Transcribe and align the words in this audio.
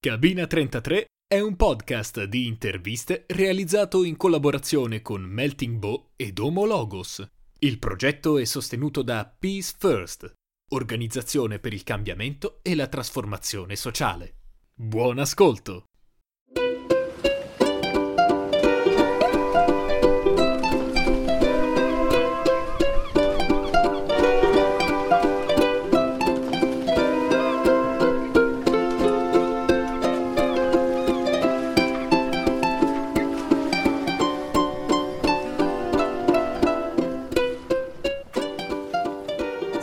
Cabina 0.00 0.46
33 0.46 1.06
è 1.26 1.40
un 1.40 1.56
podcast 1.56 2.22
di 2.22 2.46
interviste 2.46 3.24
realizzato 3.26 4.04
in 4.04 4.16
collaborazione 4.16 5.02
con 5.02 5.22
Melting 5.22 5.76
Bow 5.76 6.10
ed 6.14 6.38
Homo 6.38 6.66
Logos. 6.66 7.28
Il 7.58 7.80
progetto 7.80 8.38
è 8.38 8.44
sostenuto 8.44 9.02
da 9.02 9.26
Peace 9.26 9.74
First, 9.76 10.32
organizzazione 10.70 11.58
per 11.58 11.72
il 11.72 11.82
cambiamento 11.82 12.60
e 12.62 12.76
la 12.76 12.86
trasformazione 12.86 13.74
sociale. 13.74 14.34
Buon 14.72 15.18
ascolto! 15.18 15.87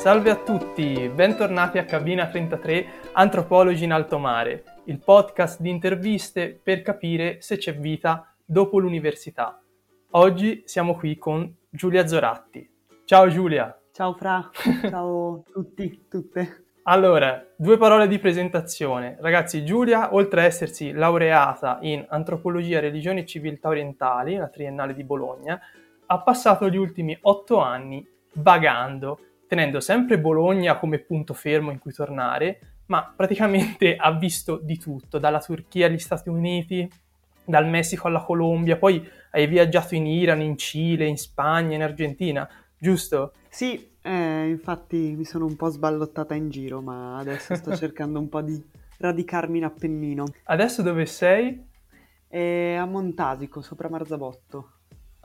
Salve 0.05 0.29
a 0.29 0.35
tutti, 0.35 1.09
bentornati 1.09 1.79
a 1.79 1.83
Cabina 1.83 2.27
33 2.27 2.85
Antropologi 3.13 3.85
in 3.85 3.91
alto 3.91 4.19
mare, 4.19 4.63
il 4.83 4.99
podcast 4.99 5.59
di 5.59 5.71
interviste 5.71 6.59
per 6.61 6.83
capire 6.83 7.41
se 7.41 7.57
c'è 7.57 7.75
vita 7.75 8.31
dopo 8.45 8.77
l'università. 8.77 9.59
Oggi 10.11 10.61
siamo 10.65 10.93
qui 10.93 11.17
con 11.17 11.51
Giulia 11.71 12.05
Zoratti. 12.05 12.69
Ciao 13.03 13.29
Giulia. 13.29 13.75
Ciao 13.91 14.13
Fra, 14.13 14.47
ciao 14.87 15.43
a 15.43 15.51
tutti, 15.51 16.05
tutte. 16.07 16.65
Allora, 16.83 17.43
due 17.57 17.77
parole 17.77 18.07
di 18.07 18.19
presentazione. 18.19 19.17
Ragazzi, 19.19 19.65
Giulia, 19.65 20.13
oltre 20.13 20.41
a 20.41 20.45
essersi 20.45 20.91
laureata 20.91 21.79
in 21.81 22.05
Antropologia, 22.07 22.79
Religioni 22.79 23.21
e 23.21 23.25
Civiltà 23.25 23.69
Orientali, 23.69 24.35
la 24.35 24.49
Triennale 24.49 24.93
di 24.93 25.03
Bologna, 25.03 25.59
ha 26.05 26.21
passato 26.21 26.69
gli 26.69 26.77
ultimi 26.77 27.17
otto 27.21 27.57
anni 27.57 28.07
vagando 28.33 29.17
tenendo 29.47 29.79
sempre 29.79 30.19
Bologna 30.19 30.77
come 30.77 30.99
punto 30.99 31.33
fermo 31.33 31.71
in 31.71 31.79
cui 31.79 31.93
tornare, 31.93 32.59
ma 32.87 33.13
praticamente 33.15 33.95
ha 33.99 34.11
visto 34.11 34.57
di 34.57 34.77
tutto, 34.77 35.17
dalla 35.17 35.39
Turchia 35.39 35.87
agli 35.87 35.99
Stati 35.99 36.29
Uniti, 36.29 36.89
dal 37.43 37.67
Messico 37.67 38.07
alla 38.07 38.23
Colombia, 38.23 38.77
poi 38.77 39.07
hai 39.31 39.47
viaggiato 39.47 39.95
in 39.95 40.07
Iran, 40.07 40.41
in 40.41 40.57
Cile, 40.57 41.05
in 41.05 41.17
Spagna, 41.17 41.75
in 41.75 41.83
Argentina, 41.83 42.47
giusto? 42.77 43.33
Sì, 43.49 43.93
eh, 44.01 44.49
infatti 44.49 45.15
mi 45.15 45.25
sono 45.25 45.45
un 45.45 45.55
po' 45.55 45.69
sballottata 45.69 46.33
in 46.33 46.49
giro, 46.49 46.81
ma 46.81 47.17
adesso 47.17 47.55
sto 47.55 47.73
cercando 47.77 48.19
un 48.19 48.29
po' 48.29 48.41
di 48.41 48.61
radicarmi 48.97 49.57
in 49.57 49.65
Appennino. 49.65 50.25
Adesso 50.43 50.81
dove 50.81 51.05
sei? 51.05 51.73
Eh, 52.27 52.75
a 52.75 52.85
Montasico, 52.85 53.61
sopra 53.61 53.89
Marzabotto. 53.89 54.74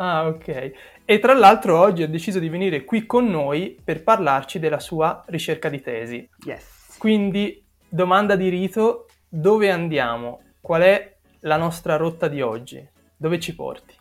Ah, 0.02 0.26
ok. 0.26 0.72
E 1.04 1.18
tra 1.18 1.34
l'altro 1.34 1.78
oggi 1.78 2.02
ha 2.02 2.08
deciso 2.08 2.38
di 2.38 2.48
venire 2.48 2.84
qui 2.84 3.04
con 3.04 3.26
noi 3.26 3.78
per 3.84 4.02
parlarci 4.02 4.58
della 4.58 4.80
sua 4.80 5.22
ricerca 5.26 5.68
di 5.68 5.82
tesi. 5.82 6.26
Yes. 6.46 6.96
Quindi, 6.98 7.62
domanda 7.86 8.34
di 8.34 8.48
rito, 8.48 9.08
dove 9.28 9.70
andiamo? 9.70 10.40
Qual 10.58 10.80
è 10.80 11.18
la 11.40 11.58
nostra 11.58 11.96
rotta 11.96 12.28
di 12.28 12.40
oggi? 12.40 12.82
Dove 13.14 13.38
ci 13.38 13.54
porti? 13.54 13.94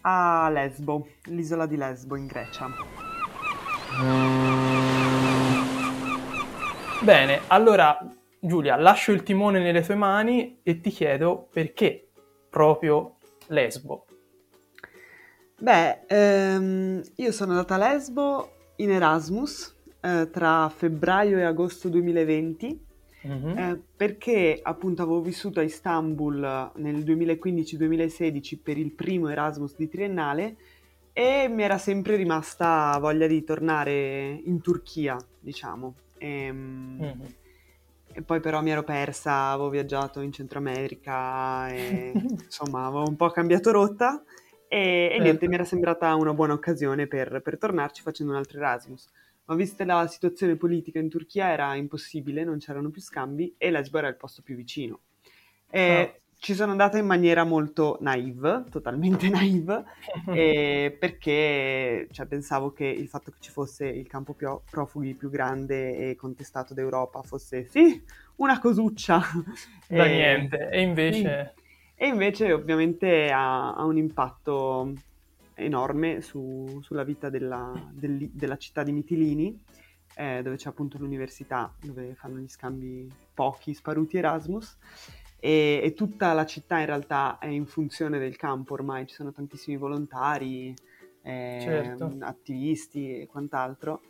A 0.00 0.50
Lesbo, 0.50 1.06
l'isola 1.26 1.66
di 1.66 1.76
Lesbo 1.76 2.16
in 2.16 2.26
Grecia. 2.26 2.68
Bene, 7.02 7.40
allora 7.46 7.98
Giulia, 8.40 8.74
lascio 8.74 9.12
il 9.12 9.22
timone 9.22 9.60
nelle 9.60 9.82
tue 9.82 9.94
mani 9.94 10.58
e 10.64 10.80
ti 10.80 10.90
chiedo 10.90 11.48
perché 11.52 12.10
proprio 12.48 13.18
Lesbo? 13.46 14.06
Beh, 15.60 16.06
ehm, 16.06 17.02
io 17.16 17.32
sono 17.32 17.50
andata 17.50 17.74
a 17.74 17.78
Lesbo 17.78 18.52
in 18.76 18.90
Erasmus 18.92 19.76
eh, 20.00 20.30
tra 20.32 20.70
febbraio 20.74 21.36
e 21.36 21.42
agosto 21.42 21.90
2020 21.90 22.86
mm-hmm. 23.26 23.58
eh, 23.58 23.82
perché 23.94 24.58
appunto 24.62 25.02
avevo 25.02 25.20
vissuto 25.20 25.60
a 25.60 25.62
Istanbul 25.62 26.70
nel 26.76 27.04
2015-2016 27.04 28.58
per 28.62 28.78
il 28.78 28.90
primo 28.92 29.28
Erasmus 29.28 29.76
di 29.76 29.90
triennale 29.90 30.56
e 31.12 31.46
mi 31.48 31.62
era 31.62 31.76
sempre 31.76 32.16
rimasta 32.16 32.96
voglia 32.98 33.26
di 33.26 33.44
tornare 33.44 34.40
in 34.42 34.62
Turchia, 34.62 35.18
diciamo. 35.38 35.94
E, 36.16 36.44
ehm, 36.44 36.98
mm-hmm. 37.02 37.26
e 38.14 38.22
poi 38.22 38.40
però 38.40 38.62
mi 38.62 38.70
ero 38.70 38.82
persa, 38.82 39.50
avevo 39.50 39.68
viaggiato 39.68 40.22
in 40.22 40.32
Centro 40.32 40.58
America 40.58 41.68
e 41.68 42.12
insomma 42.16 42.86
avevo 42.86 43.06
un 43.06 43.16
po' 43.16 43.28
cambiato 43.28 43.70
rotta 43.72 44.22
e, 44.72 45.10
e 45.12 45.18
niente, 45.18 45.48
mi 45.48 45.54
era 45.54 45.64
sembrata 45.64 46.14
una 46.14 46.32
buona 46.32 46.52
occasione 46.52 47.08
per, 47.08 47.40
per, 47.42 47.58
tornarci 47.58 48.02
facendo 48.02 48.30
un 48.30 48.38
altro 48.38 48.58
Erasmus. 48.58 49.10
Ma 49.46 49.56
vista 49.56 49.84
la 49.84 50.06
situazione 50.06 50.54
politica 50.54 51.00
in 51.00 51.08
Turchia 51.08 51.48
era 51.50 51.74
impossibile, 51.74 52.44
non 52.44 52.58
c'erano 52.58 52.88
più 52.90 53.00
scambi 53.00 53.52
e 53.58 53.72
Lesbo 53.72 53.98
era 53.98 54.06
il 54.06 54.14
posto 54.14 54.42
più 54.42 54.54
vicino. 54.54 55.00
E 55.68 56.12
oh. 56.14 56.20
Ci 56.38 56.54
sono 56.54 56.70
andata 56.70 56.96
in 56.96 57.04
maniera 57.04 57.42
molto 57.44 57.98
naive, 58.00 58.64
totalmente 58.70 59.28
naive, 59.28 59.84
perché 60.98 62.06
cioè, 62.12 62.26
pensavo 62.26 62.72
che 62.72 62.86
il 62.86 63.08
fatto 63.08 63.32
che 63.32 63.38
ci 63.40 63.50
fosse 63.50 63.86
il 63.86 64.06
campo 64.06 64.32
più 64.34 64.48
profughi 64.70 65.14
più 65.14 65.28
grande 65.28 65.96
e 65.96 66.16
contestato 66.16 66.72
d'Europa 66.72 67.20
fosse 67.22 67.66
sì, 67.68 68.00
una 68.36 68.60
cosuccia. 68.60 69.20
Da 69.88 70.06
e, 70.06 70.08
niente, 70.08 70.68
e 70.70 70.80
invece... 70.80 71.54
E 72.02 72.06
invece 72.06 72.50
ovviamente 72.50 73.30
ha, 73.30 73.74
ha 73.74 73.84
un 73.84 73.98
impatto 73.98 74.90
enorme 75.52 76.22
su, 76.22 76.80
sulla 76.80 77.04
vita 77.04 77.28
della, 77.28 77.74
del, 77.92 78.30
della, 78.30 78.56
città 78.56 78.82
di 78.82 78.90
Mitilini, 78.90 79.62
eh, 80.14 80.40
dove 80.42 80.56
c'è 80.56 80.70
appunto 80.70 80.96
l'università, 80.96 81.70
dove 81.78 82.14
fanno 82.14 82.38
gli 82.38 82.48
scambi 82.48 83.06
pochi 83.34 83.74
sparuti 83.74 84.16
Erasmus. 84.16 84.78
E, 85.38 85.82
e, 85.84 85.92
tutta 85.92 86.32
la 86.32 86.46
città 86.46 86.78
in 86.78 86.86
realtà 86.86 87.36
è 87.36 87.48
in 87.48 87.66
funzione 87.66 88.18
del 88.18 88.36
campo 88.36 88.72
ormai, 88.72 89.06
ci 89.06 89.16
sono 89.16 89.30
tantissimi 89.30 89.76
volontari, 89.76 90.74
eh, 91.20 91.58
certo. 91.60 92.16
attivisti 92.20 93.20
e 93.20 93.26
quant'altro. 93.26 94.00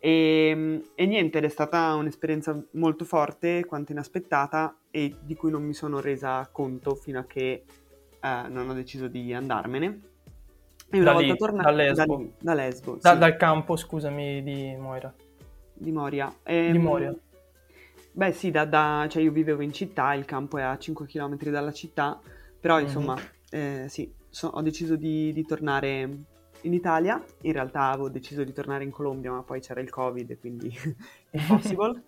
E, 0.00 0.48
ehm, 0.48 0.82
e, 0.94 1.06
niente, 1.06 1.38
ed 1.38 1.44
è 1.44 1.48
stata 1.48 1.94
un'esperienza 1.94 2.58
molto 2.72 3.04
forte 3.04 3.66
quanto 3.66 3.92
inaspettata 3.92 4.74
e 4.90 5.14
di 5.20 5.36
cui 5.36 5.50
non 5.50 5.62
mi 5.62 5.74
sono 5.74 6.00
resa 6.00 6.48
conto 6.50 6.94
fino 6.94 7.18
a 7.18 7.24
che 7.24 7.64
eh, 8.20 8.48
non 8.48 8.68
ho 8.68 8.72
deciso 8.72 9.06
di 9.06 9.32
andarmene. 9.34 10.00
E 10.92 10.96
una 10.96 11.04
da 11.04 11.12
volta 11.12 11.32
lì, 11.32 11.38
tornata 11.38 11.70
da 11.70 11.76
Lesbo, 11.76 12.16
da, 12.16 12.30
da 12.40 12.54
Lesbo 12.54 12.98
da, 13.00 13.12
sì. 13.12 13.18
dal 13.18 13.36
campo, 13.36 13.76
scusami, 13.76 14.42
di 14.42 14.74
Moira. 14.76 15.14
Di 15.74 15.92
Moria. 15.92 16.34
Ehm, 16.42 16.72
di 16.72 16.78
Moria. 16.78 17.14
Beh 18.12 18.32
sì, 18.32 18.50
da, 18.50 18.64
da, 18.64 19.06
cioè 19.08 19.22
io 19.22 19.30
vivevo 19.30 19.62
in 19.62 19.72
città, 19.72 20.14
il 20.14 20.24
campo 20.24 20.58
è 20.58 20.62
a 20.62 20.76
5 20.76 21.06
km 21.06 21.36
dalla 21.50 21.72
città, 21.72 22.18
però 22.58 22.74
mm-hmm. 22.74 22.84
insomma, 22.84 23.16
eh, 23.50 23.84
sì, 23.88 24.12
so, 24.28 24.48
ho 24.48 24.62
deciso 24.62 24.96
di, 24.96 25.32
di 25.32 25.44
tornare 25.44 26.08
in 26.62 26.74
Italia, 26.74 27.22
in 27.42 27.52
realtà 27.52 27.90
avevo 27.90 28.08
deciso 28.08 28.44
di 28.44 28.52
tornare 28.52 28.84
in 28.84 28.90
Colombia, 28.90 29.30
ma 29.30 29.42
poi 29.42 29.60
c'era 29.60 29.80
il 29.80 29.90
Covid, 29.90 30.38
quindi 30.38 30.72
impossible. 31.32 32.02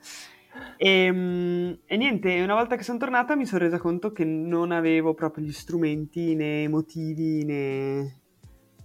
e, 0.77 0.89
ehm, 0.89 1.79
e, 1.85 1.97
niente, 1.97 2.41
una 2.41 2.55
volta 2.55 2.77
che 2.77 2.83
sono 2.83 2.99
tornata 2.99 3.37
mi 3.37 3.47
sono 3.47 3.63
resa 3.63 3.79
conto 3.79 4.13
che 4.13 4.25
non 4.25 4.71
avevo 4.71 5.15
proprio 5.15 5.45
gli 5.45 5.53
strumenti 5.53 6.35
né 6.35 6.63
emotivi 6.65 7.45
né, 7.45 8.21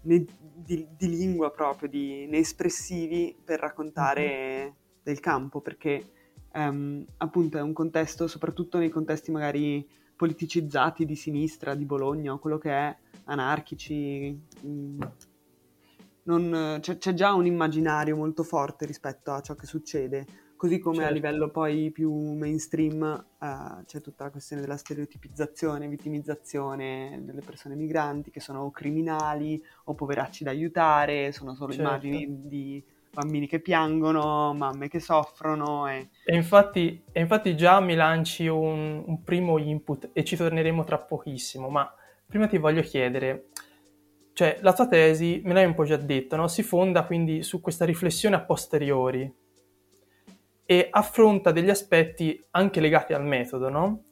né 0.01 0.25
di, 0.53 0.87
di, 0.97 1.09
lingua 1.09 1.51
proprio, 1.51 1.89
di, 1.89 2.25
né 2.27 2.37
espressivi 2.37 3.35
per 3.43 3.59
raccontare 3.59 4.59
mm-hmm. 4.61 4.71
del 5.03 5.19
campo, 5.19 5.61
perché 5.61 6.11
um, 6.53 7.05
appunto 7.17 7.57
è 7.57 7.61
un 7.61 7.73
contesto, 7.73 8.27
soprattutto 8.27 8.77
nei 8.77 8.89
contesti 8.89 9.31
magari 9.31 9.87
politicizzati 10.15 11.05
di 11.05 11.15
sinistra, 11.15 11.75
di 11.75 11.85
Bologna 11.85 12.33
o 12.33 12.39
quello 12.39 12.57
che 12.57 12.71
è, 12.71 12.97
anarchici, 13.25 14.37
mh, 14.61 14.67
mm, 14.67 14.99
non, 16.27 16.77
c'è, 16.81 16.97
c'è, 16.97 17.13
già 17.13 17.33
un 17.33 17.45
immaginario 17.45 18.15
molto 18.15 18.43
forte 18.43 18.85
rispetto 18.85 19.31
a 19.31 19.41
ciò 19.41 19.55
che 19.55 19.65
succede, 19.65 20.25
così 20.55 20.79
come 20.79 20.97
certo. 20.97 21.11
a 21.11 21.13
livello 21.13 21.49
poi 21.49 21.89
più 21.91 22.11
mainstream 22.11 23.25
uh, 23.39 23.83
c'è 23.85 24.01
tutta 24.01 24.25
la 24.25 24.29
questione 24.31 24.61
della 24.61 24.77
stereotipizzazione, 24.77 25.87
vittimizzazione 25.87 27.21
delle 27.23 27.41
persone 27.41 27.75
migranti 27.75 28.29
che 28.29 28.41
sono 28.41 28.69
criminali 28.71 29.61
o 29.85 29.93
poveracci 29.93 30.43
da 30.43 30.51
aiutare, 30.51 31.31
sono 31.31 31.55
solo 31.55 31.71
certo. 31.71 31.87
immagini 31.87 32.47
di 32.47 32.83
bambini 33.09 33.47
che 33.47 33.59
piangono, 33.59 34.53
mamme 34.53 34.89
che 34.89 34.99
soffrono. 34.99 35.87
E, 35.87 36.09
e, 36.25 36.35
infatti, 36.35 37.03
e 37.11 37.21
infatti, 37.21 37.55
già 37.55 37.79
mi 37.79 37.95
lanci 37.95 38.47
un, 38.47 39.03
un 39.05 39.23
primo 39.23 39.57
input 39.57 40.09
e 40.13 40.23
ci 40.23 40.35
torneremo 40.35 40.83
tra 40.83 40.99
pochissimo, 40.99 41.69
ma 41.69 41.91
prima 42.27 42.47
ti 42.47 42.57
voglio 42.57 42.81
chiedere 42.81 43.47
cioè, 44.37 44.59
la 44.61 44.71
tua 44.71 44.87
tesi, 44.87 45.41
me 45.45 45.53
l'hai 45.53 45.65
un 45.65 45.73
po' 45.73 45.83
già 45.83 45.97
detto, 45.97 46.35
no? 46.35 46.47
si 46.47 46.61
fonda 46.61 47.05
quindi 47.05 47.41
su 47.41 47.59
questa 47.59 47.85
riflessione 47.85 48.35
a 48.35 48.43
posteriori 48.43 49.33
e 50.63 50.87
affronta 50.91 51.51
degli 51.51 51.71
aspetti 51.71 52.45
anche 52.51 52.79
legati 52.79 53.13
al 53.13 53.25
metodo, 53.25 53.69
no? 53.69 54.03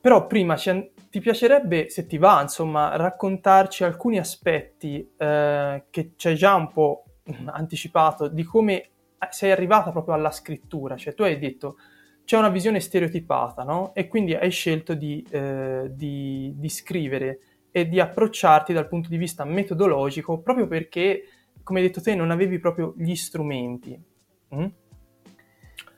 però 0.00 0.26
prima 0.26 0.56
ci, 0.56 0.90
ti 1.10 1.20
piacerebbe, 1.20 1.90
se 1.90 2.06
ti 2.06 2.16
va, 2.16 2.40
insomma, 2.40 2.96
raccontarci 2.96 3.84
alcuni 3.84 4.18
aspetti 4.18 5.06
eh, 5.18 5.84
che 5.90 6.12
ci 6.16 6.28
hai 6.28 6.34
già 6.34 6.54
un 6.54 6.72
po' 6.72 7.04
anticipato 7.44 8.28
di 8.28 8.42
come 8.42 8.88
sei 9.28 9.50
arrivata 9.50 9.90
proprio 9.90 10.14
alla 10.14 10.30
scrittura, 10.30 10.96
cioè 10.96 11.12
tu 11.12 11.24
hai 11.24 11.38
detto 11.38 11.76
c'è 12.24 12.38
una 12.38 12.48
visione 12.48 12.80
stereotipata, 12.80 13.64
no? 13.64 13.92
E 13.94 14.08
quindi 14.08 14.34
hai 14.34 14.50
scelto 14.50 14.94
di, 14.94 15.22
eh, 15.30 15.90
di, 15.90 16.54
di, 16.56 16.68
scrivere 16.70 17.55
e 17.76 17.86
di 17.86 18.00
approcciarti 18.00 18.72
dal 18.72 18.88
punto 18.88 19.10
di 19.10 19.18
vista 19.18 19.44
metodologico 19.44 20.38
proprio 20.38 20.66
perché, 20.66 21.24
come 21.62 21.80
hai 21.80 21.86
detto 21.86 22.00
te, 22.00 22.14
non 22.14 22.30
avevi 22.30 22.58
proprio 22.58 22.94
gli 22.96 23.14
strumenti. 23.14 24.02
Mm? 24.54 24.64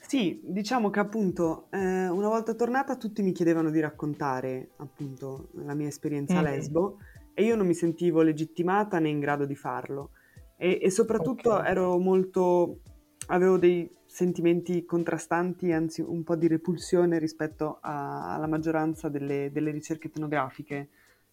Sì, 0.00 0.40
diciamo 0.42 0.90
che 0.90 0.98
appunto 0.98 1.68
eh, 1.70 2.08
una 2.08 2.26
volta 2.26 2.54
tornata 2.54 2.96
tutti 2.96 3.22
mi 3.22 3.30
chiedevano 3.30 3.70
di 3.70 3.78
raccontare 3.78 4.70
appunto 4.78 5.50
la 5.52 5.74
mia 5.74 5.86
esperienza 5.86 6.34
mm. 6.34 6.38
a 6.38 6.42
Lesbo 6.42 6.98
e 7.32 7.44
io 7.44 7.54
non 7.54 7.68
mi 7.68 7.74
sentivo 7.74 8.22
legittimata 8.22 8.98
né 8.98 9.08
in 9.08 9.20
grado 9.20 9.44
di 9.44 9.54
farlo 9.54 10.10
e, 10.56 10.80
e 10.82 10.90
soprattutto 10.90 11.52
okay. 11.52 11.70
ero 11.70 11.96
molto 11.98 12.80
avevo 13.28 13.56
dei 13.56 13.88
sentimenti 14.04 14.84
contrastanti, 14.84 15.70
anzi 15.70 16.00
un 16.00 16.24
po' 16.24 16.34
di 16.34 16.48
repulsione 16.48 17.20
rispetto 17.20 17.78
a, 17.80 18.34
alla 18.34 18.48
maggioranza 18.48 19.08
delle, 19.08 19.50
delle 19.52 19.70
ricerche 19.70 20.08
etnografiche 20.08 20.88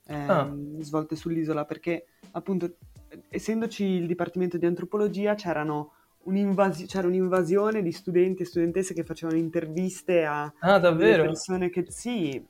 eh, 0.07 0.15
ah. 0.15 0.53
svolte 0.79 1.15
sull'isola, 1.15 1.65
perché 1.65 2.05
appunto 2.31 2.75
essendoci 3.29 3.83
il 3.83 4.07
Dipartimento 4.07 4.57
di 4.57 4.65
Antropologia 4.65 5.35
c'erano 5.35 5.91
un'invasi- 6.25 6.85
c'era 6.85 7.07
un'invasione 7.07 7.81
di 7.81 7.91
studenti 7.91 8.43
e 8.43 8.45
studentesse 8.45 8.93
che 8.93 9.03
facevano 9.03 9.37
interviste 9.37 10.25
a, 10.25 10.51
ah, 10.59 10.79
persone 10.79 11.69
che 11.69 11.85
sì, 11.89 12.43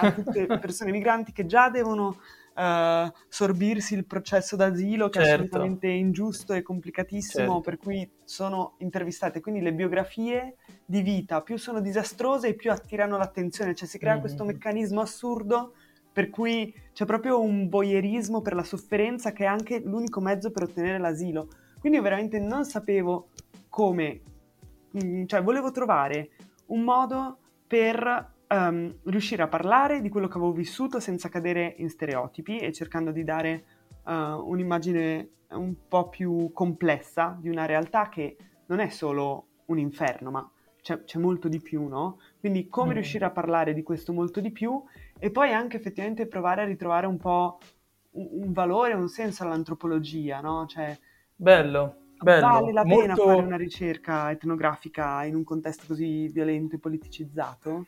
a 0.00 0.12
tutte 0.12 0.46
persone 0.60 0.90
migranti 0.90 1.32
che 1.32 1.46
già 1.46 1.70
devono 1.70 2.16
uh, 2.58 3.12
sorbirsi 3.28 3.94
il 3.94 4.06
processo 4.06 4.56
d'asilo 4.56 5.08
che 5.08 5.20
certo. 5.20 5.28
è 5.28 5.34
assolutamente 5.34 5.86
ingiusto 5.88 6.52
e 6.52 6.62
complicatissimo, 6.62 7.44
certo. 7.44 7.60
per 7.60 7.76
cui 7.76 8.10
sono 8.24 8.74
intervistate. 8.78 9.40
Quindi 9.40 9.60
le 9.60 9.72
biografie 9.72 10.56
di 10.84 11.02
vita 11.02 11.42
più 11.42 11.56
sono 11.56 11.80
disastrose 11.80 12.48
e 12.48 12.54
più 12.54 12.70
attirano 12.70 13.16
l'attenzione, 13.16 13.74
cioè 13.74 13.86
si 13.86 13.98
crea 13.98 14.12
mm-hmm. 14.12 14.20
questo 14.20 14.44
meccanismo 14.44 15.00
assurdo 15.00 15.74
per 16.12 16.30
cui 16.30 16.74
c'è 16.92 17.04
proprio 17.04 17.40
un 17.40 17.68
voyeurismo 17.68 18.40
per 18.40 18.54
la 18.54 18.64
sofferenza 18.64 19.32
che 19.32 19.44
è 19.44 19.46
anche 19.46 19.80
l'unico 19.80 20.20
mezzo 20.20 20.50
per 20.50 20.64
ottenere 20.64 20.98
l'asilo. 20.98 21.48
Quindi 21.78 21.98
io 21.98 22.04
veramente 22.04 22.38
non 22.38 22.64
sapevo 22.64 23.28
come, 23.68 24.20
mm, 25.02 25.26
cioè 25.26 25.42
volevo 25.42 25.70
trovare 25.70 26.30
un 26.66 26.82
modo 26.82 27.38
per 27.66 28.34
um, 28.48 28.92
riuscire 29.04 29.42
a 29.42 29.48
parlare 29.48 30.00
di 30.00 30.08
quello 30.08 30.26
che 30.26 30.38
avevo 30.38 30.52
vissuto 30.52 31.00
senza 31.00 31.28
cadere 31.28 31.74
in 31.78 31.88
stereotipi 31.88 32.58
e 32.58 32.72
cercando 32.72 33.12
di 33.12 33.22
dare 33.22 33.64
uh, 34.04 34.12
un'immagine 34.12 35.30
un 35.50 35.74
po' 35.86 36.08
più 36.08 36.50
complessa 36.52 37.36
di 37.40 37.48
una 37.48 37.66
realtà 37.66 38.08
che 38.08 38.36
non 38.66 38.80
è 38.80 38.88
solo 38.88 39.46
un 39.66 39.78
inferno, 39.78 40.30
ma 40.30 40.50
c'è, 40.80 41.04
c'è 41.04 41.18
molto 41.18 41.48
di 41.48 41.60
più, 41.60 41.86
no? 41.86 42.18
Quindi 42.38 42.68
come 42.68 42.90
mm. 42.90 42.94
riuscire 42.94 43.24
a 43.24 43.30
parlare 43.30 43.74
di 43.74 43.82
questo 43.82 44.12
molto 44.12 44.40
di 44.40 44.50
più 44.50 44.82
e 45.18 45.30
poi 45.30 45.52
anche 45.52 45.76
effettivamente 45.76 46.26
provare 46.26 46.62
a 46.62 46.66
ritrovare 46.66 47.06
un 47.06 47.18
po' 47.18 47.58
un, 48.12 48.52
valore, 48.52 48.94
un 48.94 49.08
senso 49.08 49.44
all'antropologia, 49.44 50.40
no? 50.40 50.66
Cioè, 50.66 50.96
bello, 51.34 51.96
bello. 52.20 52.46
Vale 52.46 52.72
la 52.72 52.84
molto... 52.84 53.00
pena 53.00 53.14
fare 53.14 53.42
una 53.42 53.56
ricerca 53.56 54.30
etnografica 54.30 55.24
in 55.24 55.34
un 55.34 55.44
contesto 55.44 55.84
così 55.86 56.28
violento 56.28 56.76
e 56.76 56.78
politicizzato? 56.78 57.86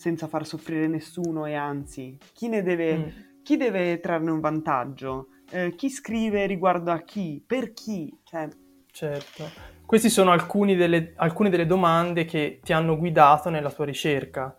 senza 0.00 0.28
far 0.28 0.46
soffrire 0.46 0.86
nessuno 0.86 1.44
e 1.44 1.52
anzi, 1.52 2.16
chi 2.32 2.48
ne 2.48 2.62
deve, 2.62 2.96
mm. 2.96 3.08
chi 3.42 3.58
deve 3.58 4.00
trarne 4.00 4.30
un 4.30 4.40
vantaggio? 4.40 5.26
Eh, 5.50 5.74
chi 5.76 5.90
scrive 5.90 6.46
riguardo 6.46 6.90
a 6.90 7.00
chi? 7.00 7.44
Per 7.46 7.74
chi? 7.74 8.10
Cioè... 8.24 8.48
Certo. 8.90 9.44
Queste 9.84 10.08
sono 10.08 10.34
delle, 10.34 11.12
alcune 11.16 11.50
delle 11.50 11.66
domande 11.66 12.24
che 12.24 12.60
ti 12.62 12.72
hanno 12.72 12.96
guidato 12.96 13.50
nella 13.50 13.70
tua 13.70 13.84
ricerca. 13.84 14.56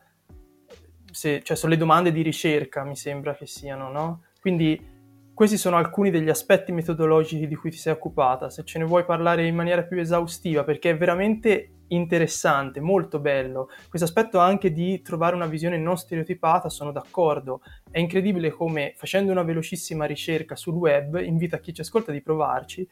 Se, 1.11 1.41
cioè, 1.43 1.57
sono 1.57 1.75
domande 1.75 2.11
di 2.11 2.21
ricerca, 2.21 2.83
mi 2.83 2.95
sembra 2.95 3.35
che 3.35 3.45
siano, 3.45 3.91
no? 3.91 4.23
Quindi 4.39 4.99
questi 5.33 5.57
sono 5.57 5.77
alcuni 5.77 6.09
degli 6.09 6.29
aspetti 6.29 6.71
metodologici 6.71 7.47
di 7.47 7.55
cui 7.55 7.71
ti 7.71 7.77
sei 7.77 7.93
occupata. 7.93 8.49
Se 8.49 8.63
ce 8.63 8.79
ne 8.79 8.85
vuoi 8.85 9.05
parlare 9.05 9.45
in 9.45 9.55
maniera 9.55 9.83
più 9.83 9.99
esaustiva, 9.99 10.63
perché 10.63 10.91
è 10.91 10.97
veramente 10.97 11.71
interessante, 11.87 12.79
molto 12.79 13.19
bello. 13.19 13.69
Questo 13.89 14.07
aspetto 14.07 14.39
anche 14.39 14.71
di 14.71 15.01
trovare 15.01 15.35
una 15.35 15.47
visione 15.47 15.77
non 15.77 15.97
stereotipata, 15.97 16.69
sono 16.69 16.91
d'accordo. 16.91 17.61
È 17.89 17.99
incredibile 17.99 18.51
come 18.51 18.93
facendo 18.97 19.31
una 19.31 19.43
velocissima 19.43 20.05
ricerca 20.05 20.55
sul 20.55 20.75
web, 20.75 21.19
invito 21.19 21.55
a 21.55 21.59
chi 21.59 21.73
ci 21.73 21.81
ascolta 21.81 22.11
di 22.11 22.21
provarci, 22.21 22.87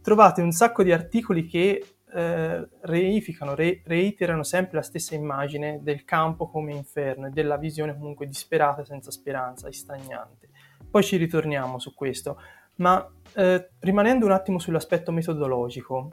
trovate 0.00 0.42
un 0.42 0.52
sacco 0.52 0.82
di 0.82 0.92
articoli 0.92 1.46
che 1.46 1.84
eh, 2.12 2.68
reificano, 2.82 3.54
re- 3.54 3.82
reiterano 3.84 4.42
sempre 4.42 4.76
la 4.76 4.82
stessa 4.82 5.14
immagine 5.14 5.80
del 5.82 6.04
campo 6.04 6.48
come 6.48 6.74
inferno 6.74 7.26
e 7.26 7.30
della 7.30 7.56
visione 7.56 7.96
comunque 7.96 8.26
disperata, 8.26 8.84
senza 8.84 9.10
speranza 9.10 9.68
e 9.68 9.72
stagnante. 9.72 10.48
Poi 10.90 11.02
ci 11.02 11.16
ritorniamo 11.16 11.78
su 11.78 11.94
questo, 11.94 12.38
ma 12.76 13.06
eh, 13.34 13.70
rimanendo 13.80 14.26
un 14.26 14.32
attimo 14.32 14.58
sull'aspetto 14.58 15.12
metodologico, 15.12 16.10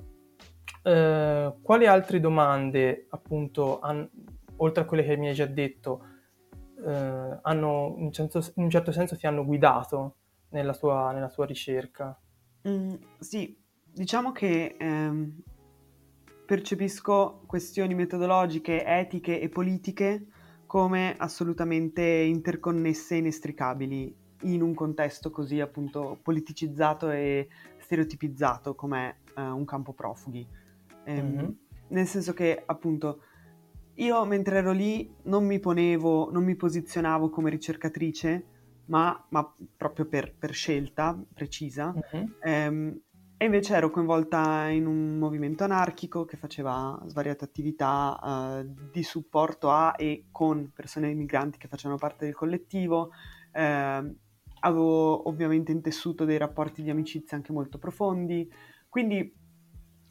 eh, 0.83 1.53
quali 1.61 1.85
altre 1.85 2.19
domande, 2.19 3.07
appunto, 3.09 3.79
han, 3.79 4.07
oltre 4.57 4.83
a 4.83 4.85
quelle 4.85 5.03
che 5.03 5.17
mi 5.17 5.27
hai 5.27 5.33
già 5.33 5.45
detto, 5.45 6.05
eh, 6.85 7.39
hanno, 7.41 7.95
in, 7.97 8.11
certo, 8.11 8.39
in, 8.55 8.63
un 8.63 8.69
certo 8.69 8.91
senso 8.91 9.17
ti 9.17 9.25
hanno 9.25 9.43
guidato 9.43 10.15
nella 10.49 10.73
tua, 10.73 11.11
nella 11.11 11.29
tua 11.29 11.45
ricerca? 11.45 12.19
Mm, 12.67 12.93
sì, 13.19 13.57
diciamo 13.83 14.31
che 14.31 14.75
ehm, 14.77 15.41
percepisco 16.47 17.41
questioni 17.45 17.93
metodologiche, 17.93 18.85
etiche 18.85 19.41
e 19.41 19.49
politiche 19.49 20.27
come 20.65 21.13
assolutamente 21.17 22.01
interconnesse 22.01 23.15
e 23.15 23.17
inestricabili 23.17 24.15
in 24.43 24.61
un 24.61 24.73
contesto 24.73 25.29
così 25.29 25.59
appunto 25.59 26.17
politicizzato 26.21 27.11
e 27.11 27.49
stereotipizzato 27.79 28.75
come 28.75 29.17
eh, 29.35 29.41
un 29.41 29.65
campo 29.65 29.91
profughi. 29.91 30.47
Ehm, 31.03 31.25
mm-hmm. 31.25 31.49
Nel 31.89 32.07
senso 32.07 32.33
che, 32.33 32.63
appunto, 32.65 33.23
io 33.95 34.23
mentre 34.23 34.59
ero 34.59 34.71
lì 34.71 35.13
non 35.23 35.45
mi 35.45 35.59
ponevo, 35.59 36.31
non 36.31 36.45
mi 36.45 36.55
posizionavo 36.55 37.29
come 37.29 37.49
ricercatrice, 37.49 38.45
ma, 38.85 39.25
ma 39.31 39.53
proprio 39.75 40.05
per, 40.05 40.33
per, 40.33 40.53
scelta 40.53 41.17
precisa. 41.33 41.93
Mm-hmm. 41.93 42.25
Ehm, 42.41 43.01
e 43.39 43.45
invece 43.45 43.75
ero 43.75 43.91
coinvolta 43.91 44.67
in 44.67 44.87
un 44.87 45.19
movimento 45.19 45.63
anarchico 45.63 46.25
che 46.25 46.37
faceva 46.37 46.99
svariate 47.05 47.45
attività 47.45 48.17
uh, 48.19 48.89
di 48.91 49.03
supporto 49.03 49.69
a 49.69 49.93
e 49.95 50.25
con 50.31 50.71
persone 50.73 51.13
migranti 51.13 51.59
che 51.59 51.67
facevano 51.67 51.99
parte 51.99 52.25
del 52.25 52.33
collettivo. 52.33 53.11
Eh, 53.51 54.15
avevo 54.59 55.27
ovviamente 55.29 55.71
intessuto 55.71 56.25
dei 56.25 56.39
rapporti 56.39 56.81
di 56.81 56.89
amicizia 56.89 57.37
anche 57.37 57.51
molto 57.51 57.77
profondi. 57.77 58.51
Quindi 58.89 59.31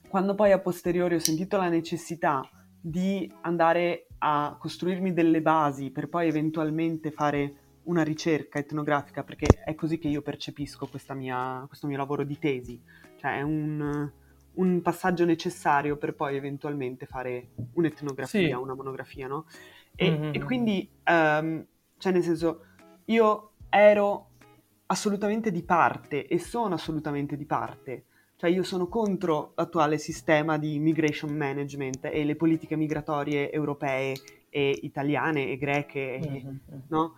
quando 0.09 0.37
poi 0.37 0.53
a 0.53 0.61
posteriori 0.61 1.17
ho 1.17 1.21
sentito 1.21 1.57
la 1.57 1.69
necessità 1.69 2.49
di 2.81 3.29
andare 3.41 4.07
a 4.19 4.57
costruirmi 4.57 5.13
delle 5.13 5.43
basi 5.43 5.91
per 5.91 6.09
poi 6.09 6.29
eventualmente 6.29 7.11
fare 7.11 7.57
una 7.87 8.03
ricerca 8.03 8.59
etnografica, 8.59 9.25
perché 9.25 9.47
è 9.65 9.75
così 9.75 9.99
che 9.99 10.09
io 10.09 10.23
percepisco 10.23 10.89
mia, 11.15 11.65
questo 11.67 11.87
mio 11.87 11.97
lavoro 11.97 12.25
di 12.25 12.39
tesi, 12.39 12.81
cioè 13.17 13.39
è 13.39 13.43
un, 13.43 14.11
un, 14.55 14.83
passaggio 14.83 15.25
necessario 15.25 15.97
per 15.97 16.15
poi 16.15 16.37
eventualmente 16.37 17.07
fare 17.07 17.51
un'etnografia, 17.75 18.47
sì. 18.49 18.53
una 18.53 18.75
monografia, 18.75 19.27
no? 19.27 19.47
E, 19.95 20.11
mm-hmm. 20.11 20.35
e 20.35 20.43
quindi, 20.43 20.89
um, 21.05 21.65
cioè 21.99 22.13
nel 22.13 22.23
senso, 22.23 22.65
io 23.07 23.53
ero 23.69 24.31
assolutamente 24.87 25.51
di 25.51 25.63
parte 25.63 26.27
e 26.27 26.39
sono 26.39 26.75
assolutamente 26.75 27.37
di 27.37 27.45
parte 27.45 28.05
cioè 28.37 28.51
io 28.51 28.63
sono 28.63 28.87
contro 28.87 29.53
l'attuale 29.57 29.97
sistema 29.97 30.59
di 30.59 30.79
migration 30.79 31.35
management 31.35 32.05
e 32.05 32.23
le 32.23 32.37
politiche 32.37 32.77
migratorie 32.77 33.51
europee 33.51 34.15
e 34.51 34.79
italiane 34.83 35.49
e 35.49 35.57
greche, 35.57 36.21
mm-hmm. 36.23 36.57
no? 36.89 37.15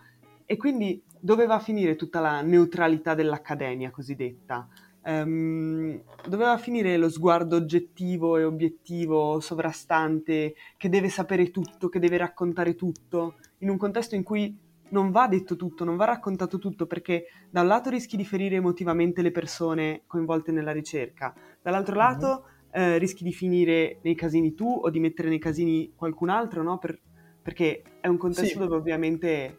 E 0.47 0.57
quindi 0.57 1.03
doveva 1.19 1.59
finire 1.59 1.97
tutta 1.97 2.21
la 2.21 2.41
neutralità 2.41 3.15
dell'accademia 3.15 3.91
cosiddetta. 3.91 4.69
Um, 5.09 6.03
doveva 6.29 6.59
finire 6.59 6.99
lo 6.99 7.09
sguardo 7.09 7.57
oggettivo 7.57 8.37
e 8.37 8.45
obiettivo 8.45 9.41
sovrastante 9.41 10.55
che 10.77 10.89
deve 10.91 11.09
sapere 11.09 11.51
tutto, 11.51 11.89
che 11.89 11.99
deve 11.99 12.19
raccontare 12.19 12.75
tutto, 12.75 13.37
in 13.59 13.71
un 13.71 13.79
contesto 13.79 14.17
in 14.17 14.23
cui 14.23 14.55
non 14.91 15.11
va 15.11 15.27
detto 15.27 15.57
tutto, 15.57 15.85
non 15.85 15.97
va 15.97 16.05
raccontato 16.05 16.59
tutto 16.59 16.87
perché 16.87 17.25
da 17.49 17.63
un 17.63 17.69
lato 17.69 17.89
rischi 17.89 18.19
di 18.19 18.25
ferire 18.25 18.57
emotivamente 18.57 19.23
le 19.23 19.31
persone 19.31 20.03
coinvolte 20.07 20.53
nella 20.53 20.73
ricerca, 20.73 21.35
dall'altro 21.63 21.95
mhm. 21.95 22.01
lato 22.01 22.45
mm-hmm. 22.77 22.91
eh, 22.91 22.99
rischi 22.99 23.25
di 23.25 23.33
finire 23.33 24.01
nei 24.03 24.15
casini 24.15 24.53
tu 24.53 24.69
o 24.83 24.91
di 24.91 25.01
mettere 25.01 25.31
nei 25.31 25.39
casini 25.39 25.93
qualcun 25.97 26.29
altro, 26.29 26.63
no? 26.63 26.77
Per, 26.77 27.01
perché 27.41 27.83
è 28.01 28.09
un 28.09 28.19
contesto 28.19 28.47
sì. 28.47 28.59
dove 28.59 28.77
ovviamente 28.77 29.57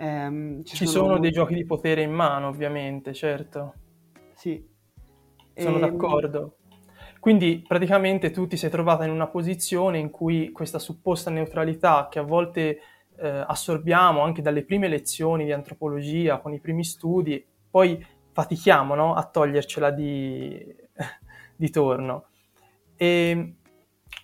Ehm, 0.00 0.62
ci, 0.62 0.76
ci 0.76 0.86
sono... 0.86 1.06
sono... 1.06 1.18
dei 1.18 1.32
giochi 1.32 1.54
di 1.54 1.64
potere 1.64 2.02
in 2.02 2.12
mano, 2.12 2.46
ovviamente, 2.46 3.12
certo. 3.12 3.74
Sì. 4.34 4.67
Sono 5.58 5.78
e... 5.78 5.80
Ehm, 5.82 5.90
d'accordo. 5.90 6.56
Quindi 7.20 7.64
praticamente 7.66 8.30
tu 8.30 8.46
ti 8.46 8.56
sei 8.56 8.70
trovata 8.70 9.04
in 9.04 9.10
una 9.10 9.26
posizione 9.26 9.98
in 9.98 10.10
cui 10.10 10.52
questa 10.52 10.78
supposta 10.78 11.30
neutralità 11.30 12.08
che 12.10 12.20
a 12.20 12.22
volte 12.22 12.80
eh, 13.18 13.44
assorbiamo 13.46 14.22
anche 14.22 14.42
dalle 14.42 14.64
prime 14.64 14.88
lezioni 14.88 15.44
di 15.44 15.52
antropologia, 15.52 16.38
con 16.38 16.52
i 16.52 16.60
primi 16.60 16.84
studi, 16.84 17.44
poi 17.70 18.04
fatichiamo 18.32 18.94
no? 18.94 19.14
a 19.14 19.24
togliercela 19.24 19.90
di, 19.90 20.64
di 21.56 21.70
torno. 21.70 22.26
E, 22.96 23.54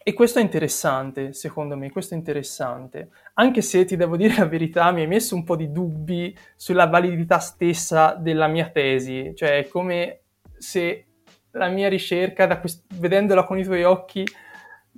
e, 0.03 0.13
questo 0.13 0.39
è 0.39 0.43
interessante, 0.43 1.33
secondo 1.33 1.77
me, 1.77 1.91
questo 1.91 2.15
è 2.15 2.17
interessante. 2.17 3.11
Anche 3.35 3.61
se 3.61 3.85
ti 3.85 3.97
devo 3.97 4.17
dire 4.17 4.37
la 4.39 4.47
verità, 4.47 4.93
mi 4.93 5.01
hai 5.01 5.09
messo 5.09 5.35
un 5.35 5.43
po' 5.43 5.57
di 5.57 5.73
dubbi 5.73 6.37
sulla 6.55 6.87
validità 6.87 7.39
stessa 7.39 8.15
della 8.15 8.47
mia 8.47 8.69
tesi, 8.69 9.33
cioè 9.35 9.59
è 9.59 9.69
come 9.69 10.21
se 10.57 11.07
la 11.55 11.69
mia 11.69 11.89
ricerca, 11.89 12.59
quest- 12.59 12.85
vedendola 12.95 13.45
con 13.45 13.59
i 13.59 13.65
tuoi 13.65 13.85
occhi, 13.85 14.25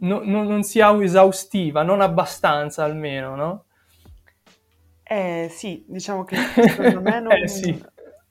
no, 0.00 0.20
no, 0.24 0.42
non 0.42 0.62
sia 0.62 0.92
esaustiva, 1.02 1.82
non 1.82 2.00
abbastanza 2.00 2.84
almeno, 2.84 3.34
no? 3.34 3.64
Eh 5.02 5.48
sì, 5.50 5.84
diciamo 5.86 6.24
che 6.24 6.36
secondo 6.54 7.00
me 7.00 7.20
non... 7.20 7.32
eh 7.32 7.48
sì. 7.48 7.84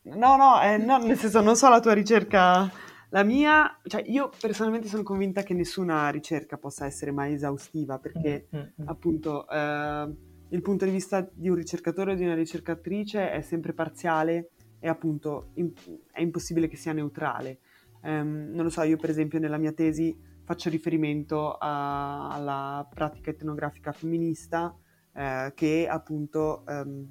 No, 0.04 0.36
no, 0.36 0.62
eh, 0.62 0.78
no, 0.78 0.98
nel 0.98 1.18
senso 1.18 1.42
non 1.42 1.56
so 1.56 1.68
la 1.70 1.80
tua 1.80 1.94
ricerca, 1.94 2.70
la 3.10 3.24
mia, 3.24 3.80
cioè 3.88 4.04
io 4.06 4.30
personalmente 4.40 4.88
sono 4.88 5.02
convinta 5.02 5.42
che 5.42 5.54
nessuna 5.54 6.10
ricerca 6.10 6.58
possa 6.58 6.86
essere 6.86 7.12
mai 7.12 7.34
esaustiva 7.34 7.98
perché 7.98 8.48
mm-hmm. 8.56 8.88
appunto 8.88 9.48
eh, 9.50 10.14
il 10.50 10.62
punto 10.62 10.86
di 10.86 10.92
vista 10.92 11.28
di 11.32 11.50
un 11.50 11.56
ricercatore 11.56 12.12
o 12.12 12.16
di 12.16 12.24
una 12.24 12.36
ricercatrice 12.36 13.32
è 13.32 13.42
sempre 13.42 13.74
parziale 13.74 14.50
e 14.80 14.88
appunto 14.88 15.50
in, 15.56 15.72
è 16.12 16.22
impossibile 16.22 16.68
che 16.68 16.78
sia 16.78 16.94
neutrale. 16.94 17.60
Um, 18.06 18.52
non 18.54 18.66
lo 18.66 18.70
so, 18.70 18.84
io 18.84 18.98
per 18.98 19.10
esempio 19.10 19.40
nella 19.40 19.58
mia 19.58 19.72
tesi 19.72 20.16
faccio 20.44 20.70
riferimento 20.70 21.54
a, 21.54 22.30
alla 22.30 22.88
pratica 22.88 23.32
etnografica 23.32 23.92
femminista 23.92 24.76
eh, 25.12 25.52
che 25.56 25.88
appunto 25.90 26.64
um, 26.68 27.08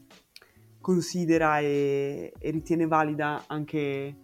considera 0.81 1.59
e, 1.59 2.33
e, 2.39 2.51
ritiene 2.51 2.87
valida 2.87 3.43
anche 3.49 4.17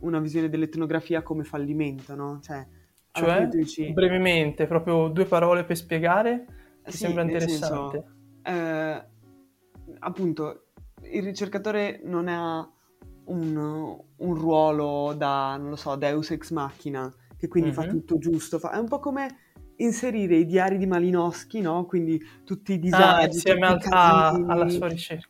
una 0.00 0.20
visione 0.20 0.50
dell'etnografia 0.50 1.22
come 1.22 1.44
fallimento, 1.44 2.14
no? 2.14 2.40
Cioè, 2.42 2.66
cioè 3.12 3.46
dici... 3.46 3.90
brevemente, 3.92 4.66
proprio 4.66 5.08
due 5.08 5.24
parole 5.24 5.64
per 5.64 5.76
spiegare, 5.76 6.44
mi 6.84 6.92
sì, 6.92 6.98
sembra 6.98 7.22
interessante. 7.22 8.04
Senso, 8.42 8.60
eh, 8.60 9.04
appunto, 10.00 10.66
il 11.10 11.22
ricercatore 11.22 12.00
non 12.04 12.28
ha 12.28 12.70
un, 13.28 13.96
un, 14.16 14.34
ruolo 14.34 15.14
da, 15.16 15.56
non 15.56 15.70
lo 15.70 15.76
so, 15.76 15.96
deus 15.96 16.30
ex 16.30 16.50
machina, 16.50 17.12
che 17.36 17.48
quindi 17.48 17.70
mm-hmm. 17.70 17.78
fa 17.78 17.86
mhm. 17.86 17.90
tutto 17.90 18.18
giusto. 18.18 18.58
Fa... 18.58 18.72
È 18.72 18.78
un 18.78 18.88
po' 18.88 18.98
come 18.98 19.36
inserire 19.76 20.36
i 20.36 20.46
diari 20.46 20.76
di 20.76 20.86
Malinowski, 20.86 21.60
no? 21.60 21.86
Quindi 21.86 22.20
tutti 22.44 22.72
i 22.72 22.76
ah, 22.76 22.78
disagi. 22.78 23.22
Ah, 23.22 23.24
insieme 23.26 23.66
al, 23.66 23.80
a, 23.88 24.28
alla 24.28 24.68
sua 24.68 24.88
ricerca. 24.88 25.28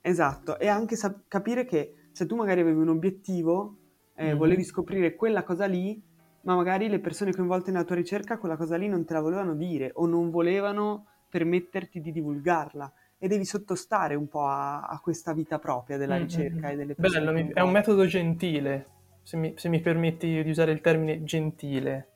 Esatto, 0.00 0.58
e 0.58 0.68
anche 0.68 0.96
sap- 0.96 1.22
capire 1.28 1.64
che 1.64 2.08
se 2.12 2.26
tu 2.26 2.36
magari 2.36 2.60
avevi 2.60 2.78
un 2.78 2.88
obiettivo, 2.88 3.78
eh, 4.14 4.26
mm-hmm. 4.26 4.36
volevi 4.36 4.62
scoprire 4.62 5.14
quella 5.14 5.42
cosa 5.44 5.66
lì, 5.66 6.00
ma 6.42 6.54
magari 6.54 6.88
le 6.88 7.00
persone 7.00 7.32
coinvolte 7.32 7.70
nella 7.70 7.84
tua 7.84 7.96
ricerca 7.96 8.38
quella 8.38 8.56
cosa 8.56 8.76
lì 8.76 8.86
non 8.86 9.04
te 9.04 9.14
la 9.14 9.20
volevano 9.20 9.54
dire 9.54 9.90
o 9.94 10.06
non 10.06 10.30
volevano 10.30 11.06
permetterti 11.28 12.00
di 12.00 12.12
divulgarla 12.12 12.92
e 13.24 13.26
devi 13.26 13.46
sottostare 13.46 14.14
un 14.14 14.28
po' 14.28 14.46
a, 14.46 14.82
a 14.82 15.00
questa 15.00 15.32
vita 15.32 15.58
propria 15.58 15.96
della 15.96 16.16
mm-hmm. 16.16 16.24
ricerca 16.24 16.68
e 16.68 16.76
delle 16.76 16.94
persone. 16.94 17.32
Bello, 17.32 17.54
è 17.54 17.60
un 17.62 17.70
metodo 17.70 18.04
gentile, 18.04 18.86
se 19.22 19.38
mi, 19.38 19.54
se 19.56 19.70
mi 19.70 19.80
permetti 19.80 20.42
di 20.42 20.50
usare 20.50 20.72
il 20.72 20.82
termine 20.82 21.24
gentile. 21.24 22.08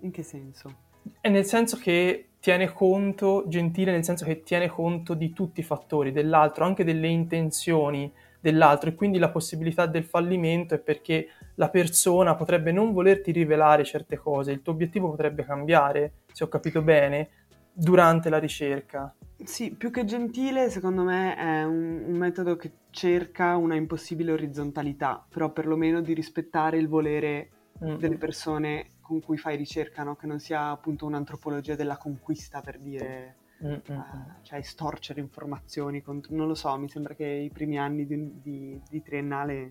In 0.00 0.10
che 0.10 0.24
senso? 0.24 0.74
È 1.20 1.28
nel 1.28 1.44
senso 1.44 1.76
che 1.76 2.30
tiene 2.40 2.72
conto, 2.72 3.44
gentile 3.46 3.92
nel 3.92 4.02
senso 4.02 4.24
che 4.24 4.42
tiene 4.42 4.66
conto 4.66 5.14
di 5.14 5.32
tutti 5.32 5.60
i 5.60 5.62
fattori 5.62 6.10
dell'altro, 6.10 6.64
anche 6.64 6.82
delle 6.82 7.06
intenzioni 7.06 8.12
dell'altro 8.40 8.90
e 8.90 8.96
quindi 8.96 9.18
la 9.18 9.30
possibilità 9.30 9.86
del 9.86 10.02
fallimento 10.02 10.74
è 10.74 10.78
perché 10.78 11.28
la 11.54 11.68
persona 11.68 12.34
potrebbe 12.34 12.72
non 12.72 12.92
volerti 12.92 13.30
rivelare 13.30 13.84
certe 13.84 14.16
cose, 14.16 14.50
il 14.50 14.62
tuo 14.62 14.72
obiettivo 14.72 15.10
potrebbe 15.10 15.44
cambiare, 15.44 16.12
se 16.32 16.42
ho 16.42 16.48
capito 16.48 16.82
bene, 16.82 17.28
durante 17.72 18.28
la 18.28 18.38
ricerca. 18.38 19.14
Sì, 19.44 19.72
più 19.72 19.90
che 19.92 20.04
gentile, 20.04 20.68
secondo 20.68 21.04
me 21.04 21.36
è 21.36 21.64
un, 21.64 22.02
un, 22.06 22.16
metodo 22.16 22.56
che 22.56 22.72
cerca 22.90 23.56
una 23.56 23.76
impossibile 23.76 24.32
orizzontalità, 24.32 25.24
però 25.28 25.52
perlomeno 25.52 26.00
di 26.00 26.12
rispettare 26.12 26.76
il 26.76 26.88
volere 26.88 27.50
mm. 27.84 27.96
delle 27.96 28.16
persone 28.16 28.88
con 29.00 29.20
cui 29.20 29.38
fai 29.38 29.56
ricerca, 29.56 30.02
no? 30.02 30.16
che 30.16 30.26
non 30.26 30.40
sia 30.40 30.70
appunto 30.70 31.06
un'antropologia 31.06 31.76
della 31.76 31.96
conquista 31.96 32.60
per 32.60 32.80
dire, 32.80 33.36
mm, 33.64 33.72
uh, 33.72 34.42
cioè 34.42 34.60
storcere 34.60 35.20
informazioni, 35.20 36.02
contro... 36.02 36.34
non 36.34 36.48
lo 36.48 36.54
so, 36.54 36.76
mi 36.76 36.88
sembra 36.88 37.14
che 37.14 37.24
i 37.24 37.50
primi 37.50 37.78
anni 37.78 38.06
di, 38.06 38.40
di, 38.42 38.80
di 38.90 39.02
triennale 39.02 39.68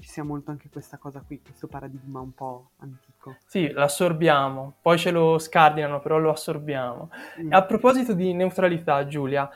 ci 0.00 0.08
sia 0.08 0.24
molto 0.24 0.50
anche 0.50 0.68
questa 0.70 0.96
cosa 0.96 1.22
qui, 1.26 1.40
questo 1.40 1.66
paradigma 1.66 2.20
un 2.20 2.32
po' 2.32 2.70
antico. 2.78 3.36
Sì, 3.46 3.70
l'assorbiamo, 3.70 4.74
poi 4.80 4.98
ce 4.98 5.10
lo 5.10 5.38
scardinano, 5.38 6.00
però 6.00 6.18
lo 6.18 6.30
assorbiamo. 6.30 7.10
Mm. 7.40 7.52
A 7.52 7.64
proposito 7.64 8.14
di 8.14 8.32
neutralità, 8.32 9.06
Giulia, 9.06 9.48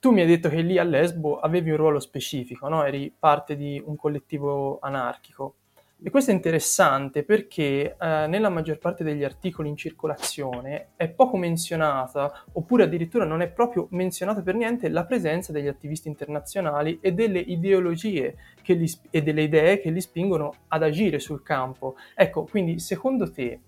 tu 0.00 0.10
mi 0.12 0.20
hai 0.20 0.26
detto 0.26 0.48
che 0.48 0.60
lì 0.60 0.78
a 0.78 0.84
Lesbo 0.84 1.40
avevi 1.40 1.70
un 1.70 1.76
ruolo 1.76 2.00
specifico, 2.00 2.68
no? 2.68 2.84
eri 2.84 3.12
parte 3.16 3.56
di 3.56 3.82
un 3.84 3.96
collettivo 3.96 4.78
anarchico. 4.80 5.54
E 6.00 6.10
questo 6.10 6.30
è 6.30 6.34
interessante 6.34 7.24
perché 7.24 7.96
eh, 7.98 8.26
nella 8.28 8.50
maggior 8.50 8.78
parte 8.78 9.02
degli 9.02 9.24
articoli 9.24 9.68
in 9.68 9.76
circolazione 9.76 10.90
è 10.94 11.08
poco 11.08 11.36
menzionata, 11.36 12.44
oppure 12.52 12.84
addirittura 12.84 13.24
non 13.24 13.40
è 13.40 13.48
proprio 13.48 13.88
menzionata 13.90 14.40
per 14.40 14.54
niente, 14.54 14.90
la 14.90 15.04
presenza 15.04 15.50
degli 15.50 15.66
attivisti 15.66 16.06
internazionali 16.06 17.00
e 17.02 17.12
delle 17.14 17.40
ideologie 17.40 18.36
li, 18.64 18.90
e 19.10 19.22
delle 19.22 19.42
idee 19.42 19.80
che 19.80 19.90
li 19.90 20.00
spingono 20.00 20.52
ad 20.68 20.84
agire 20.84 21.18
sul 21.18 21.42
campo. 21.42 21.96
Ecco, 22.14 22.44
quindi 22.44 22.78
secondo 22.78 23.32
te 23.32 23.60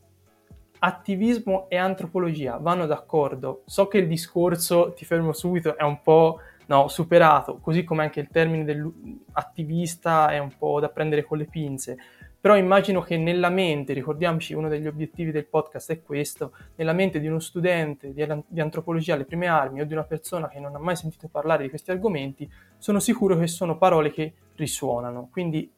attivismo 0.78 1.68
e 1.68 1.78
antropologia 1.78 2.58
vanno 2.58 2.86
d'accordo? 2.86 3.62
So 3.66 3.88
che 3.88 3.98
il 3.98 4.06
discorso, 4.06 4.92
ti 4.92 5.04
fermo 5.04 5.32
subito, 5.32 5.76
è 5.76 5.82
un 5.82 6.00
po' 6.00 6.38
no, 6.66 6.86
superato, 6.86 7.58
così 7.58 7.82
come 7.82 8.04
anche 8.04 8.20
il 8.20 8.28
termine 8.30 8.62
dell'attivista 8.62 10.28
è 10.28 10.38
un 10.38 10.52
po' 10.56 10.78
da 10.78 10.88
prendere 10.88 11.24
con 11.24 11.38
le 11.38 11.46
pinze. 11.46 11.98
Però 12.40 12.56
immagino 12.56 13.02
che 13.02 13.18
nella 13.18 13.50
mente, 13.50 13.92
ricordiamoci, 13.92 14.54
uno 14.54 14.68
degli 14.68 14.86
obiettivi 14.86 15.30
del 15.30 15.46
podcast 15.46 15.92
è 15.92 16.02
questo, 16.02 16.54
nella 16.76 16.94
mente 16.94 17.20
di 17.20 17.26
uno 17.26 17.38
studente 17.38 18.14
di, 18.14 18.60
antropologia 18.60 19.14
alle 19.14 19.26
prime 19.26 19.46
armi 19.46 19.82
o 19.82 19.84
di 19.84 19.92
una 19.92 20.04
persona 20.04 20.48
che 20.48 20.58
non 20.58 20.74
ha 20.74 20.78
mai 20.78 20.96
sentito 20.96 21.28
parlare 21.28 21.64
di 21.64 21.68
questi 21.68 21.90
argomenti, 21.90 22.50
sono 22.78 22.98
sicuro 22.98 23.36
che 23.36 23.46
sono 23.46 23.76
parole 23.76 24.10
che 24.10 24.32
risuonano. 24.56 25.28
Quindi 25.30 25.70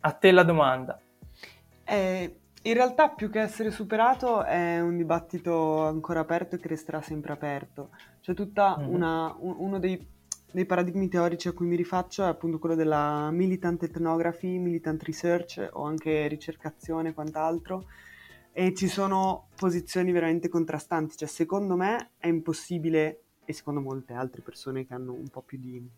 a 0.00 0.12
te 0.12 0.30
la 0.32 0.42
domanda. 0.42 1.00
Eh, 1.84 2.40
in 2.62 2.74
realtà 2.74 3.08
più 3.08 3.30
che 3.30 3.40
essere 3.40 3.70
superato 3.70 4.44
è 4.44 4.80
un 4.80 4.98
dibattito 4.98 5.86
ancora 5.86 6.20
aperto 6.20 6.56
e 6.56 6.58
che 6.58 6.68
resterà 6.68 7.00
sempre 7.00 7.32
aperto. 7.32 7.88
C'è 8.20 8.34
tutta 8.34 8.76
mm-hmm. 8.78 8.94
una, 8.94 9.34
un, 9.38 9.54
uno 9.56 9.78
dei 9.78 10.06
dei 10.52 10.66
paradigmi 10.66 11.08
teorici 11.08 11.48
a 11.48 11.52
cui 11.52 11.66
mi 11.66 11.76
rifaccio 11.76 12.24
è 12.24 12.28
appunto 12.28 12.58
quello 12.58 12.74
della 12.74 13.30
militant 13.30 13.82
ethnography, 13.82 14.58
militant 14.58 15.02
research 15.04 15.68
o 15.72 15.84
anche 15.84 16.26
ricercazione 16.26 17.10
e 17.10 17.14
quant'altro. 17.14 17.86
E 18.52 18.74
ci 18.74 18.88
sono 18.88 19.48
posizioni 19.54 20.10
veramente 20.10 20.48
contrastanti, 20.48 21.16
cioè 21.16 21.28
secondo 21.28 21.76
me 21.76 22.12
è 22.18 22.26
impossibile 22.26 23.22
e 23.44 23.52
secondo 23.52 23.80
molte 23.80 24.12
altre 24.12 24.42
persone 24.42 24.84
che 24.84 24.92
hanno 24.92 25.12
un 25.12 25.28
po' 25.28 25.42
più 25.42 25.58
di 25.58 25.88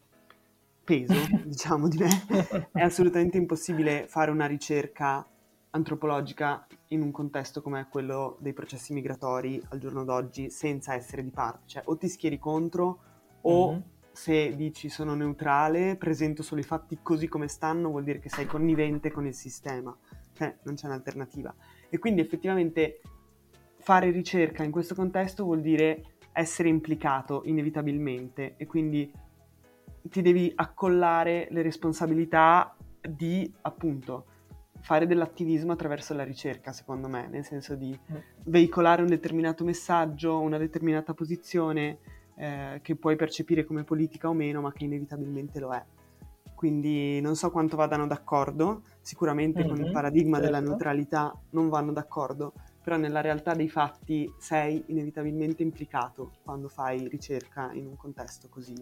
peso, 0.84 1.14
diciamo 1.44 1.88
di 1.88 1.98
me, 1.98 2.68
è 2.72 2.82
assolutamente 2.82 3.38
impossibile 3.38 4.06
fare 4.06 4.30
una 4.30 4.46
ricerca 4.46 5.26
antropologica 5.70 6.66
in 6.88 7.00
un 7.00 7.10
contesto 7.10 7.62
come 7.62 7.86
quello 7.88 8.36
dei 8.40 8.52
processi 8.52 8.92
migratori 8.92 9.62
al 9.70 9.78
giorno 9.78 10.04
d'oggi 10.04 10.50
senza 10.50 10.92
essere 10.92 11.22
di 11.22 11.30
parte, 11.30 11.62
cioè 11.64 11.82
o 11.86 11.96
ti 11.96 12.08
schieri 12.08 12.38
contro 12.38 12.98
o 13.40 13.70
mm-hmm 13.72 13.91
se 14.12 14.54
dici 14.54 14.88
sono 14.88 15.14
neutrale, 15.14 15.96
presento 15.96 16.42
solo 16.42 16.60
i 16.60 16.64
fatti 16.64 16.98
così 17.02 17.28
come 17.28 17.48
stanno, 17.48 17.88
vuol 17.88 18.04
dire 18.04 18.18
che 18.18 18.28
sei 18.28 18.46
connivente 18.46 19.10
con 19.10 19.26
il 19.26 19.34
sistema, 19.34 19.96
cioè 20.34 20.56
non 20.64 20.74
c'è 20.74 20.86
un'alternativa. 20.86 21.54
E 21.88 21.98
quindi 21.98 22.20
effettivamente 22.20 23.00
fare 23.78 24.10
ricerca 24.10 24.62
in 24.62 24.70
questo 24.70 24.94
contesto 24.94 25.44
vuol 25.44 25.60
dire 25.60 26.16
essere 26.32 26.68
implicato 26.68 27.42
inevitabilmente 27.44 28.54
e 28.56 28.66
quindi 28.66 29.12
ti 30.02 30.22
devi 30.22 30.52
accollare 30.54 31.48
le 31.50 31.62
responsabilità 31.62 32.76
di 33.00 33.52
appunto 33.62 34.26
fare 34.80 35.06
dell'attivismo 35.06 35.72
attraverso 35.72 36.12
la 36.14 36.24
ricerca, 36.24 36.72
secondo 36.72 37.08
me, 37.08 37.28
nel 37.28 37.44
senso 37.44 37.76
di 37.76 37.96
mm. 37.96 38.16
veicolare 38.46 39.02
un 39.02 39.08
determinato 39.08 39.64
messaggio, 39.64 40.40
una 40.40 40.58
determinata 40.58 41.14
posizione, 41.14 41.98
eh, 42.36 42.80
che 42.82 42.96
puoi 42.96 43.16
percepire 43.16 43.64
come 43.64 43.84
politica 43.84 44.28
o 44.28 44.32
meno, 44.32 44.60
ma 44.60 44.72
che 44.72 44.84
inevitabilmente 44.84 45.60
lo 45.60 45.72
è. 45.72 45.84
Quindi 46.54 47.20
non 47.20 47.34
so 47.34 47.50
quanto 47.50 47.76
vadano 47.76 48.06
d'accordo, 48.06 48.82
sicuramente 49.00 49.60
mm-hmm, 49.60 49.68
con 49.68 49.78
il 49.78 49.86
mhm, 49.86 49.92
paradigma 49.92 50.36
certo. 50.36 50.44
della 50.44 50.60
neutralità 50.60 51.36
non 51.50 51.68
vanno 51.68 51.92
d'accordo, 51.92 52.52
però 52.82 52.96
nella 52.96 53.20
realtà 53.20 53.54
dei 53.54 53.68
fatti 53.68 54.32
sei 54.38 54.82
inevitabilmente 54.86 55.62
implicato 55.62 56.32
quando 56.44 56.68
fai 56.68 57.08
ricerca 57.08 57.72
in 57.72 57.86
un 57.86 57.96
contesto 57.96 58.48
così 58.48 58.74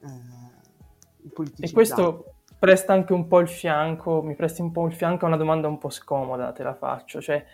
eh, 0.00 1.28
politicizzato. 1.32 1.64
E 1.64 1.72
questo 1.72 2.34
presta 2.58 2.92
anche 2.92 3.12
un 3.12 3.28
po' 3.28 3.38
il 3.38 3.48
fianco, 3.48 4.22
mi 4.22 4.34
presti 4.34 4.60
un 4.60 4.72
po' 4.72 4.86
il 4.86 4.94
fianco 4.94 5.26
a 5.26 5.28
una 5.28 5.36
domanda 5.36 5.68
un 5.68 5.78
po' 5.78 5.90
scomoda, 5.90 6.52
te 6.52 6.62
la 6.62 6.74
faccio, 6.74 7.20
cioè 7.20 7.44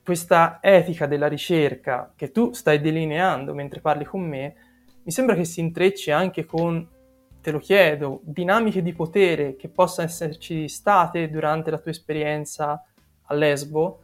questa 0.05 0.59
etica 0.61 1.07
della 1.07 1.29
ricerca 1.29 2.13
che 2.15 2.31
tu 2.31 2.53
stai 2.53 2.81
delineando 2.81 3.55
mentre 3.55 3.81
parli 3.81 4.05
con 4.05 4.21
me, 4.21 4.55
mi 5.03 5.11
sembra 5.11 5.35
che 5.35 5.45
si 5.45 5.61
intrecci 5.61 6.11
anche 6.11 6.45
con, 6.45 6.87
te 7.41 7.51
lo 7.51 7.59
chiedo, 7.59 8.21
dinamiche 8.23 8.83
di 8.83 8.93
potere 8.93 9.57
che 9.57 9.69
possano 9.69 10.07
esserci 10.07 10.69
state 10.69 11.31
durante 11.31 11.71
la 11.71 11.79
tua 11.79 11.91
esperienza 11.91 12.85
a 13.23 13.35
Lesbo? 13.35 14.03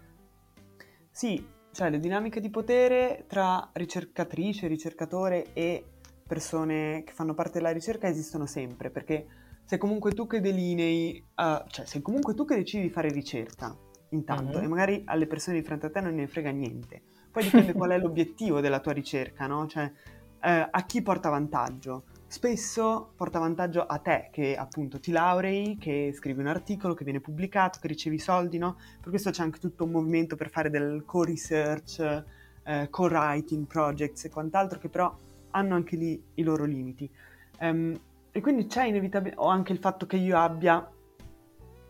Sì, 1.11 1.47
cioè 1.73 1.91
le 1.91 2.01
dinamiche 2.01 2.41
di 2.41 2.51
potere 2.51 3.25
tra 3.27 3.69
ricercatrice, 3.73 4.67
ricercatore 4.67 5.53
e 5.53 5.85
persone 6.27 7.03
che 7.05 7.13
fanno 7.13 7.35
parte 7.35 7.59
della 7.59 7.73
ricerca 7.73 8.09
esistono 8.09 8.47
sempre, 8.47 8.89
perché 8.89 9.27
sei 9.65 9.79
comunque 9.79 10.13
tu 10.13 10.27
che 10.27 10.41
delinei, 10.41 11.23
uh, 11.37 11.65
cioè 11.69 11.85
sei 11.85 12.01
comunque 12.01 12.35
tu 12.35 12.45
che 12.45 12.57
decidi 12.57 12.85
di 12.85 12.91
fare 12.91 13.11
ricerca, 13.11 13.77
intanto, 14.11 14.59
mm-hmm. 14.59 14.65
e 14.65 14.69
magari 14.69 15.03
alle 15.07 15.27
persone 15.27 15.59
di 15.59 15.65
fronte 15.65 15.87
a 15.87 15.91
te 15.91 16.01
non 16.01 16.15
ne 16.15 16.27
frega 16.27 16.51
niente. 16.51 17.03
Poi 17.31 17.43
dipende 17.43 17.73
qual 17.73 17.91
è 17.91 17.99
l'obiettivo 18.01 18.61
della 18.61 18.81
tua 18.81 18.93
ricerca, 18.93 19.47
no? 19.47 19.67
Cioè, 19.67 19.85
uh, 19.85 20.69
a 20.71 20.85
chi 20.87 21.03
porta 21.03 21.29
vantaggio? 21.29 22.05
spesso 22.31 23.11
porta 23.17 23.41
vantaggio 23.41 23.85
a 23.85 23.99
te 23.99 24.29
che 24.31 24.55
appunto 24.55 25.01
ti 25.01 25.11
laurei, 25.11 25.77
che 25.81 26.13
scrivi 26.15 26.39
un 26.39 26.47
articolo, 26.47 26.95
che 26.95 27.03
viene 27.03 27.19
pubblicato, 27.19 27.81
che 27.81 27.89
ricevi 27.89 28.21
soldi, 28.21 28.57
no? 28.57 28.77
Per 29.01 29.09
questo 29.11 29.31
c'è 29.31 29.43
anche 29.43 29.59
tutto 29.59 29.83
un 29.83 29.91
movimento 29.91 30.37
per 30.37 30.49
fare 30.49 30.71
del 30.71 31.03
co-research, 31.05 32.25
eh, 32.63 32.87
co-writing 32.89 33.67
projects 33.67 34.27
e 34.27 34.31
quant'altro 34.31 34.79
che 34.79 34.89
però 34.89 35.13
hanno 35.51 35.75
anche 35.75 35.97
lì 35.97 36.23
i 36.35 36.45
loro 36.45 36.65
limiti. 36.65 37.11
Um, 37.59 37.99
e 38.31 38.41
quindi 38.41 38.67
c'è 38.67 38.85
inevitabilmente, 38.85 39.43
o 39.45 39.49
anche 39.49 39.73
il 39.73 39.81
fatto 39.81 40.07
che 40.07 40.17
io 40.17 40.39
abbia 40.39 40.89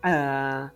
eh, 0.01 0.09
eh, 0.09 0.71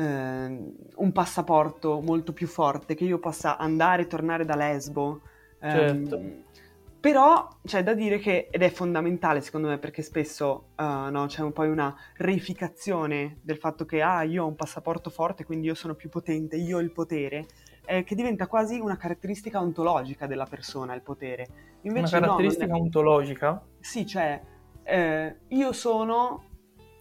un 0.00 1.12
passaporto 1.12 2.00
molto 2.00 2.32
più 2.32 2.46
forte, 2.46 2.94
che 2.94 3.04
io 3.04 3.18
possa 3.18 3.56
andare 3.56 4.02
e 4.02 4.06
tornare 4.06 4.44
da 4.44 4.56
Lesbo. 4.56 5.20
Certo. 5.60 6.16
Um, 6.16 6.42
però 7.04 7.48
c'è 7.62 7.82
da 7.82 7.92
dire 7.92 8.18
che, 8.18 8.48
ed 8.50 8.62
è 8.62 8.70
fondamentale 8.70 9.42
secondo 9.42 9.68
me, 9.68 9.76
perché 9.76 10.00
spesso 10.00 10.68
uh, 10.76 11.10
no, 11.10 11.26
c'è 11.26 11.42
un, 11.42 11.52
poi 11.52 11.68
una 11.68 11.94
reificazione 12.16 13.40
del 13.42 13.58
fatto 13.58 13.84
che 13.84 14.00
ah, 14.00 14.22
io 14.22 14.44
ho 14.44 14.46
un 14.46 14.56
passaporto 14.56 15.10
forte, 15.10 15.44
quindi 15.44 15.66
io 15.66 15.74
sono 15.74 15.94
più 15.94 16.08
potente, 16.08 16.56
io 16.56 16.78
ho 16.78 16.80
il 16.80 16.92
potere, 16.92 17.46
eh, 17.84 18.04
che 18.04 18.14
diventa 18.14 18.46
quasi 18.46 18.78
una 18.80 18.96
caratteristica 18.96 19.60
ontologica 19.60 20.26
della 20.26 20.46
persona, 20.46 20.94
il 20.94 21.02
potere. 21.02 21.46
Invece, 21.82 22.16
una 22.16 22.26
caratteristica 22.26 22.72
no, 22.72 22.78
è... 22.78 22.80
ontologica? 22.80 23.62
Sì, 23.80 24.06
cioè, 24.06 24.40
eh, 24.82 25.36
io 25.48 25.72
sono... 25.74 26.42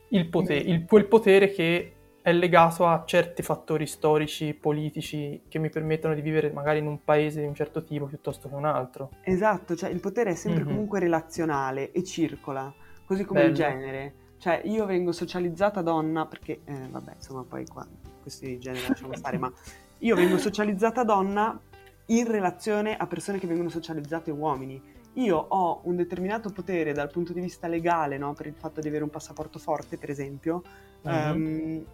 Il 0.10 0.28
potere, 0.28 0.60
il, 0.60 0.86
quel 0.86 1.08
potere 1.08 1.50
che 1.52 1.94
è 2.24 2.32
legato 2.32 2.88
a 2.88 3.04
certi 3.06 3.44
fattori 3.44 3.86
storici, 3.86 4.54
politici 4.54 5.42
che 5.50 5.60
mi 5.60 5.70
permettono 5.70 6.14
di 6.14 6.22
vivere 6.22 6.52
magari 6.52 6.80
in 6.80 6.88
un 6.88 7.04
paese 7.04 7.42
di 7.42 7.48
un 7.48 7.54
certo 7.54 7.84
tipo 7.84 8.06
piuttosto 8.06 8.48
che 8.48 8.56
un 8.56 8.64
altro. 8.64 9.10
Esatto, 9.24 9.76
cioè 9.76 9.90
il 9.90 10.00
potere 10.00 10.32
è 10.32 10.36
sempre 10.36 10.62
mm-hmm. 10.64 10.72
comunque 10.72 11.00
relazionale 11.02 11.92
e 11.92 12.02
circola, 12.06 12.74
così 13.06 13.26
come 13.26 13.42
Bello. 13.42 13.52
il 13.52 13.58
genere. 13.58 14.14
Cioè 14.38 14.62
io 14.64 14.86
vengo 14.86 15.12
socializzata 15.12 15.82
donna 15.82 16.26
perché, 16.26 16.62
eh, 16.64 16.88
vabbè, 16.90 17.16
insomma 17.16 17.44
poi 17.44 17.66
qua 17.68 17.86
questi 18.22 18.48
di 18.48 18.60
genere 18.60 18.88
lasciamo 18.88 19.18
stare, 19.18 19.38
ma 19.38 19.52
io 20.00 20.16
vengo 20.16 20.38
socializzata 20.38 21.04
donna 21.04 21.60
in 22.06 22.26
relazione 22.26 22.96
a 22.96 23.06
persone 23.06 23.38
che 23.38 23.48
vengono 23.48 23.68
socializzate 23.68 24.32
uomini. 24.32 24.82
Io 25.16 25.36
ho 25.38 25.82
un 25.84 25.98
determinato 25.98 26.52
potere 26.52 26.94
dal 26.94 27.12
punto 27.12 27.34
di 27.34 27.42
vista 27.42 27.68
legale, 27.68 28.18
no? 28.18 28.34
per 28.34 28.48
il 28.48 28.56
fatto 28.56 28.80
di 28.80 28.88
avere 28.88 29.04
un 29.04 29.10
passaporto 29.10 29.60
forte, 29.60 29.98
per 29.98 30.10
esempio, 30.10 30.64
mm-hmm. 31.06 31.32
um, 31.32 31.86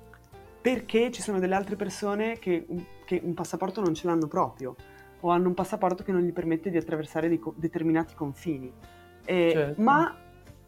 perché 0.62 1.12
ci 1.12 1.22
sono 1.22 1.40
delle 1.40 1.56
altre 1.56 1.76
persone 1.76 2.38
che, 2.40 2.66
che, 3.06 3.22
un 3.24 3.34
passaporto 3.34 3.82
non 3.82 3.94
ce 3.94 4.08
l'hanno 4.08 4.28
proprio 4.28 4.76
o 5.22 5.30
hanno 5.30 5.48
un 5.48 5.54
passaporto 5.54 6.04
che 6.04 6.12
non 6.12 6.22
gli 6.22 6.32
permette 6.32 6.70
di 6.70 6.78
attraversare 6.78 7.38
co- 7.40 7.54
determinati 7.58 8.14
confini. 8.16 8.72
E, 9.26 9.50
certo. 9.52 9.82
Ma 9.82 10.18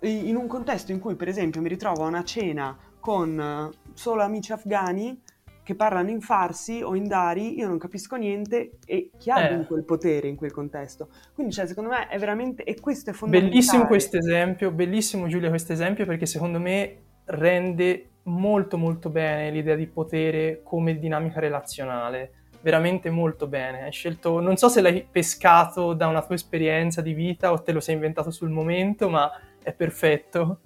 in 0.02 0.36
un 0.36 0.48
contesto 0.48 0.92
in 0.92 1.00
cui, 1.00 1.16
per 1.16 1.28
esempio, 1.28 1.62
mi 1.62 1.70
ritrovo 1.70 2.04
a 2.04 2.08
una 2.08 2.24
cena 2.24 2.78
con 3.00 3.40
eh, 3.40 3.70
solo 3.94 4.24
amici 4.24 4.52
afghani 4.52 5.22
che 5.64 5.76
parlano 5.76 6.10
in 6.10 6.22
farsi 6.22 6.82
o 6.82 6.96
in 6.96 7.08
dari, 7.08 7.58
io 7.58 7.68
non 7.68 7.78
capisco 7.78 8.16
niente 8.16 8.80
e 8.86 9.12
chi 9.18 9.30
ha 9.30 9.46
eh. 9.46 9.56
dunque 9.56 9.78
il 9.78 9.86
potere 9.86 10.28
in 10.28 10.36
quel 10.36 10.52
contesto? 10.52 11.10
Quindi, 11.34 11.54
cioè, 11.54 11.68
secondo 11.68 11.92
me 11.92 12.08
è 12.08 12.18
veramente, 12.18 12.64
e 12.64 12.80
questo 12.80 13.12
è 13.12 13.14
fondamentale. 13.14 13.52
Bellissimo 13.52 13.86
questo 13.86 14.18
esempio, 14.18 14.72
bellissimo 14.72 15.28
Giulia 15.28 15.50
questo 15.50 15.74
esempio 15.74 16.06
perché 16.06 16.26
secondo 16.26 16.60
me 16.60 16.98
rende 17.32 18.12
molto 18.24 18.78
molto 18.78 19.10
bene 19.10 19.50
l'idea 19.50 19.76
di 19.76 19.88
potere 19.88 20.62
come 20.64 21.00
dinamica 21.00 21.40
relazionale, 21.40 22.34
veramente 22.62 23.10
molto 23.10 23.48
bene. 23.48 23.84
Hai 23.84 23.92
scelto, 23.92 24.40
non 24.40 24.58
so 24.58 24.70
se 24.70 24.82
l'hai 24.82 25.06
pescato 25.10 25.94
da 25.94 26.08
una 26.08 26.24
tua 26.24 26.36
esperienza 26.36 27.02
di 27.02 27.14
vita 27.14 27.52
o 27.52 27.62
te 27.62 27.72
lo 27.72 27.80
sei 27.80 27.96
inventato 27.96 28.32
sul 28.32 28.50
momento, 28.50 29.10
ma 29.10 29.30
è 29.62 29.74
perfetto. 29.74 30.60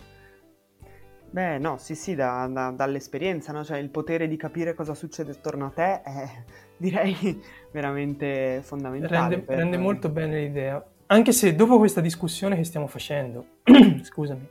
Beh, 1.29 1.57
no, 1.57 1.77
sì, 1.77 1.95
sì, 1.95 2.15
da, 2.15 2.47
da, 2.49 2.71
dall'esperienza, 2.71 3.51
no? 3.51 3.63
Cioè 3.63 3.77
il 3.77 3.89
potere 3.89 4.27
di 4.27 4.37
capire 4.37 4.73
cosa 4.73 4.93
succede 4.93 5.31
attorno 5.31 5.65
a 5.65 5.69
te 5.69 6.01
è, 6.01 6.29
direi, 6.77 7.41
veramente 7.71 8.61
fondamentale. 8.63 9.35
Rende, 9.35 9.39
per... 9.39 9.57
rende 9.57 9.77
molto 9.77 10.09
bene 10.09 10.39
l'idea. 10.39 10.83
Anche 11.07 11.33
se 11.33 11.53
dopo 11.53 11.77
questa 11.77 12.01
discussione 12.01 12.55
che 12.55 12.63
stiamo 12.63 12.87
facendo, 12.87 13.57
scusami, 14.01 14.47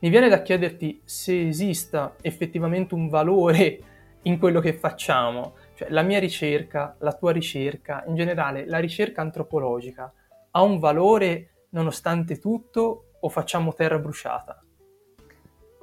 mi 0.00 0.10
viene 0.10 0.28
da 0.28 0.42
chiederti 0.42 1.00
se 1.04 1.48
esista 1.48 2.14
effettivamente 2.20 2.94
un 2.94 3.08
valore 3.08 3.80
in 4.22 4.38
quello 4.38 4.60
che 4.60 4.72
facciamo, 4.72 5.54
cioè 5.74 5.88
la 5.90 6.02
mia 6.02 6.18
ricerca, 6.18 6.96
la 7.00 7.12
tua 7.14 7.32
ricerca, 7.32 8.04
in 8.06 8.14
generale 8.14 8.66
la 8.66 8.78
ricerca 8.78 9.22
antropologica 9.22 10.12
ha 10.50 10.62
un 10.62 10.78
valore 10.78 11.50
nonostante 11.70 12.38
tutto 12.38 13.12
o 13.20 13.28
facciamo 13.28 13.74
terra 13.74 13.98
bruciata? 13.98 14.62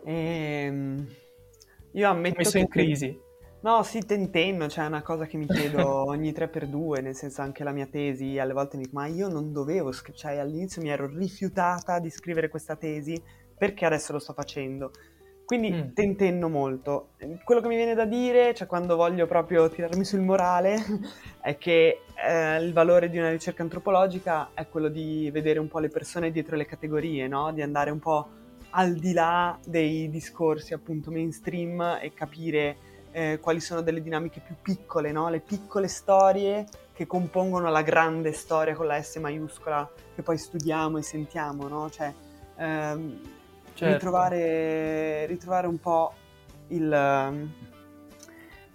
Ehm, 0.06 1.08
io 1.92 2.10
ammetto 2.10 2.38
messo 2.38 2.52
che 2.52 2.60
in 2.60 2.68
crisi. 2.68 3.24
No, 3.62 3.82
sì, 3.82 4.06
tentendo, 4.06 4.68
cioè 4.68 4.84
è 4.84 4.88
una 4.88 5.02
cosa 5.02 5.26
che 5.26 5.38
mi 5.38 5.48
chiedo 5.48 6.06
ogni 6.06 6.32
3x2, 6.32 7.02
nel 7.02 7.16
senso 7.16 7.42
anche 7.42 7.64
la 7.64 7.72
mia 7.72 7.88
tesi, 7.88 8.38
alle 8.38 8.54
volte 8.54 8.78
mi 8.78 8.84
dico, 8.84 9.00
ma 9.00 9.08
io 9.08 9.28
non 9.28 9.52
dovevo, 9.52 9.92
scrivere, 9.92 10.18
cioè 10.20 10.38
all'inizio 10.38 10.84
mi 10.84 10.90
ero 10.90 11.08
rifiutata 11.08 12.00
di 12.00 12.12
scrivere 12.12 12.48
questa 12.48 12.76
tesi 12.76 13.20
perché 13.58 13.86
adesso 13.86 14.14
lo 14.14 14.20
sto 14.20 14.34
facendo. 14.34 14.92
Quindi 15.46 15.72
mm. 15.72 15.94
tentenno 15.94 16.50
molto. 16.50 17.10
Quello 17.44 17.62
che 17.62 17.68
mi 17.68 17.76
viene 17.76 17.94
da 17.94 18.06
dire, 18.06 18.56
cioè 18.56 18.66
quando 18.66 18.96
voglio 18.96 19.28
proprio 19.28 19.70
tirarmi 19.70 20.04
sul 20.04 20.22
morale, 20.22 20.76
è 21.40 21.58
che 21.58 22.02
eh, 22.16 22.58
il 22.64 22.74
valore 22.74 23.10
di 23.10 23.20
una 23.20 23.30
ricerca 23.30 23.62
antropologica 23.62 24.50
è 24.56 24.68
quello 24.68 24.90
di 24.90 25.30
vedere 25.32 25.60
un 25.60 25.68
po' 25.68 25.78
le 25.78 25.90
persone 25.90 26.32
dietro 26.32 26.56
le 26.56 26.66
categorie, 26.66 27.28
no? 27.28 27.54
Di 27.54 27.62
andare 27.62 27.92
un 27.92 28.00
po' 28.00 28.28
al 28.72 28.96
di 28.96 29.14
là 29.14 29.58
dei 29.64 30.10
discorsi 30.10 30.74
appunto 30.74 31.12
mainstream 31.12 32.00
e 32.02 32.14
capire 32.14 32.78
eh, 33.12 33.40
quali 33.40 33.60
sono 33.60 33.82
delle 33.82 34.02
dinamiche 34.02 34.42
più 34.44 34.56
piccole, 34.62 35.12
no? 35.12 35.30
Le 35.30 35.42
piccole 35.42 35.88
storie 35.88 36.66
che 36.92 37.06
compongono 37.06 37.70
la 37.70 37.84
grande 37.84 38.32
storia 38.32 38.74
con 38.74 38.88
la 38.88 39.02
S 39.02 39.18
maiuscola 39.18 39.90
che 40.16 40.24
poi 40.24 40.38
studiamo 40.40 40.98
e 40.98 41.04
sentiamo, 41.04 41.68
no? 41.68 41.90
Cioè, 41.90 42.12
ehm, 42.58 43.20
certo. 43.76 43.94
ritrovare, 43.94 45.26
ritrovare, 45.28 45.68
un 45.68 45.80
po' 45.80 46.14
il, 46.70 47.50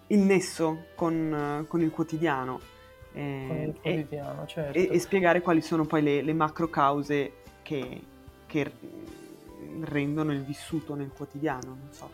il 0.07 0.19
nesso 0.19 0.85
con, 0.95 1.65
con, 1.67 1.81
il 1.81 1.91
quotidiano. 1.91 2.61
Eh, 3.13 3.45
con 3.49 3.57
il 3.57 3.81
quotidiano, 3.81 4.45
e, 4.45 4.47
certo. 4.47 4.79
e, 4.79 4.89
e, 4.93 4.99
spiegare 5.01 5.41
quali 5.41 5.61
sono 5.61 5.85
poi 5.85 6.03
le, 6.03 6.23
le 6.23 6.33
macro 6.33 6.69
cause 6.69 7.33
che, 7.63 8.01
che 8.47 8.71
rendono 9.81 10.33
il 10.33 10.45
vissuto 10.45 10.95
nel 10.95 11.11
quotidiano, 11.15 11.67
non 11.67 11.89
so. 11.91 12.11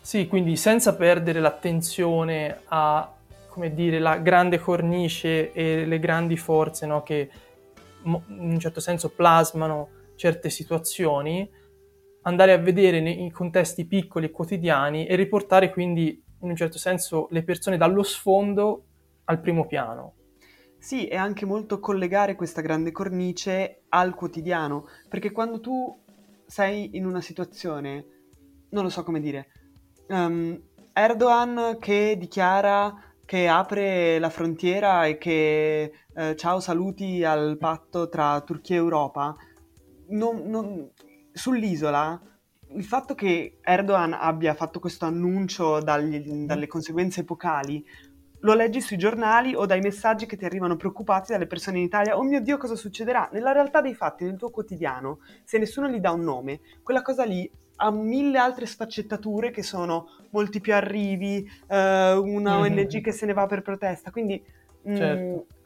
Sì, 0.00 0.26
quindi 0.26 0.56
senza 0.56 0.94
perdere 0.94 1.40
l'attenzione 1.40 2.60
a, 2.66 3.12
come 3.48 3.74
dire, 3.74 3.98
la 3.98 4.16
grande 4.16 4.58
cornice 4.58 5.52
e 5.52 5.84
le 5.84 5.98
grandi 5.98 6.36
forze 6.36 6.86
no, 6.86 7.02
che 7.02 7.30
in 8.04 8.22
un 8.26 8.58
certo 8.58 8.80
senso 8.80 9.10
plasmano 9.10 9.88
certe 10.14 10.48
situazioni, 10.48 11.48
andare 12.28 12.52
a 12.52 12.58
vedere 12.58 13.00
nei 13.00 13.30
contesti 13.30 13.86
piccoli 13.86 14.26
e 14.26 14.30
quotidiani 14.30 15.06
e 15.06 15.16
riportare 15.16 15.70
quindi 15.70 16.22
in 16.40 16.50
un 16.50 16.56
certo 16.56 16.78
senso 16.78 17.26
le 17.30 17.42
persone 17.42 17.78
dallo 17.78 18.02
sfondo 18.02 18.84
al 19.24 19.40
primo 19.40 19.66
piano. 19.66 20.14
Sì, 20.78 21.08
e 21.08 21.16
anche 21.16 21.44
molto 21.44 21.80
collegare 21.80 22.36
questa 22.36 22.60
grande 22.60 22.92
cornice 22.92 23.82
al 23.88 24.14
quotidiano, 24.14 24.86
perché 25.08 25.32
quando 25.32 25.58
tu 25.58 26.04
sei 26.46 26.96
in 26.96 27.04
una 27.04 27.20
situazione, 27.20 28.06
non 28.70 28.84
lo 28.84 28.90
so 28.90 29.02
come 29.02 29.20
dire, 29.20 29.48
um, 30.08 30.60
Erdogan 30.92 31.78
che 31.80 32.16
dichiara 32.16 32.94
che 33.24 33.48
apre 33.48 34.18
la 34.18 34.30
frontiera 34.30 35.06
e 35.06 35.18
che 35.18 35.92
eh, 36.14 36.36
ciao 36.36 36.60
saluti 36.60 37.24
al 37.24 37.56
patto 37.58 38.08
tra 38.08 38.40
Turchia 38.40 38.76
e 38.76 38.78
Europa, 38.78 39.34
non, 40.08 40.44
non, 40.46 40.90
sull'isola 41.38 42.20
il 42.70 42.84
fatto 42.84 43.14
che 43.14 43.58
Erdogan 43.62 44.12
abbia 44.12 44.54
fatto 44.54 44.78
questo 44.78 45.06
annuncio 45.06 45.80
dagli, 45.80 46.44
dalle 46.44 46.66
conseguenze 46.66 47.20
epocali 47.20 47.82
lo 48.40 48.54
leggi 48.54 48.80
sui 48.80 48.96
giornali 48.96 49.54
o 49.54 49.66
dai 49.66 49.80
messaggi 49.80 50.26
che 50.26 50.36
ti 50.36 50.44
arrivano 50.44 50.76
preoccupati 50.76 51.32
dalle 51.32 51.46
persone 51.46 51.78
in 51.78 51.84
Italia. 51.84 52.16
Oh 52.16 52.22
mio 52.22 52.40
Dio, 52.40 52.56
cosa 52.56 52.76
succederà? 52.76 53.28
Nella 53.32 53.52
realtà 53.52 53.80
dei 53.80 53.94
fatti, 53.94 54.24
nel 54.24 54.36
tuo 54.36 54.50
quotidiano, 54.50 55.20
se 55.44 55.58
nessuno 55.58 55.88
gli 55.88 55.98
dà 55.98 56.12
un 56.12 56.22
nome, 56.22 56.60
quella 56.82 57.02
cosa 57.02 57.24
lì 57.24 57.50
ha 57.80 57.90
mille 57.90 58.38
altre 58.38 58.66
sfaccettature 58.66 59.50
che 59.50 59.62
sono 59.62 60.08
molti 60.30 60.60
più 60.60 60.74
arrivi, 60.74 61.48
eh, 61.68 62.12
una 62.12 62.60
mm-hmm. 62.60 62.78
ONG 62.78 63.00
che 63.00 63.12
se 63.12 63.26
ne 63.26 63.32
va 63.32 63.46
per 63.46 63.62
protesta. 63.62 64.10
Quindi 64.10 64.40
mm, 64.88 64.94
certo. 64.94 65.22
mh, 65.22 65.57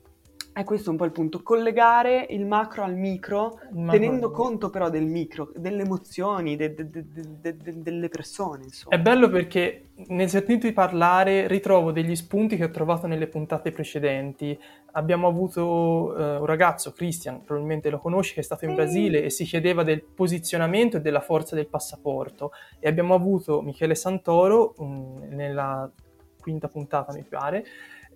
è 0.53 0.65
questo 0.65 0.91
un 0.91 0.97
po' 0.97 1.07
il 1.07 1.13
punto, 1.13 1.43
collegare 1.43 2.27
il 2.29 2.45
macro 2.45 2.83
al 2.83 2.95
micro, 2.95 3.59
macro 3.71 3.99
tenendo 3.99 4.27
al 4.27 4.33
conto 4.33 4.69
però 4.69 4.91
del 4.91 5.07
micro, 5.07 5.51
delle 5.55 5.83
emozioni, 5.83 6.57
de, 6.57 6.75
de, 6.75 6.89
de, 6.91 7.57
delle 7.57 8.09
persone. 8.09 8.65
Insomma. 8.65 8.95
È 8.95 9.01
bello 9.01 9.31
perché 9.31 9.89
nel 10.09 10.29
sentirti 10.29 10.73
parlare 10.73 11.47
ritrovo 11.47 11.91
degli 11.91 12.15
spunti 12.15 12.57
che 12.57 12.65
ho 12.65 12.71
trovato 12.71 13.07
nelle 13.07 13.29
puntate 13.29 13.71
precedenti. 13.71 14.59
Abbiamo 14.93 15.27
avuto 15.27 15.65
uh, 15.65 16.41
un 16.41 16.47
ragazzo, 16.47 16.93
Christian, 16.93 17.43
probabilmente 17.43 17.89
lo 17.89 17.99
conosci, 17.99 18.35
che 18.35 18.41
è 18.41 18.45
stato 18.45 18.67
in 18.67 18.75
Brasile 18.75 19.23
e 19.23 19.31
si 19.31 19.45
chiedeva 19.45 19.83
del 19.83 20.03
posizionamento 20.03 20.99
e 20.99 21.01
della 21.01 21.21
forza 21.21 21.55
del 21.55 21.67
passaporto. 21.67 22.51
E 22.79 22.89
abbiamo 22.89 23.15
avuto 23.15 23.63
Michele 23.63 23.95
Santoro 23.95 24.75
um, 24.77 25.27
nella 25.31 25.91
quinta 26.43 26.69
puntata, 26.69 27.13
mi 27.15 27.25
pare, 27.25 27.65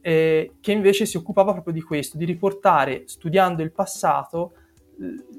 eh, 0.07 0.53
che 0.61 0.71
invece 0.71 1.05
si 1.05 1.16
occupava 1.16 1.51
proprio 1.51 1.75
di 1.75 1.83
questo, 1.83 2.16
di 2.16 2.25
riportare, 2.25 3.09
studiando 3.09 3.61
il 3.64 3.73
passato, 3.73 4.53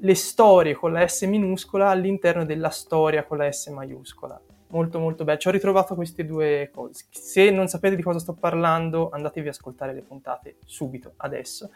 le 0.02 0.14
storie 0.14 0.74
con 0.74 0.92
la 0.92 1.08
S 1.08 1.22
minuscola 1.22 1.88
all'interno 1.88 2.44
della 2.44 2.68
storia 2.68 3.24
con 3.24 3.38
la 3.38 3.50
S 3.50 3.68
maiuscola. 3.68 4.38
Molto 4.68 4.98
molto 4.98 5.24
bello, 5.24 5.38
ci 5.38 5.48
ho 5.48 5.52
ritrovato 5.52 5.94
queste 5.94 6.26
due 6.26 6.70
cose. 6.70 7.06
Se 7.08 7.50
non 7.50 7.68
sapete 7.68 7.96
di 7.96 8.02
cosa 8.02 8.18
sto 8.18 8.34
parlando, 8.34 9.08
andatevi 9.08 9.48
ad 9.48 9.54
ascoltare 9.54 9.94
le 9.94 10.02
puntate 10.02 10.56
subito, 10.66 11.14
adesso. 11.16 11.70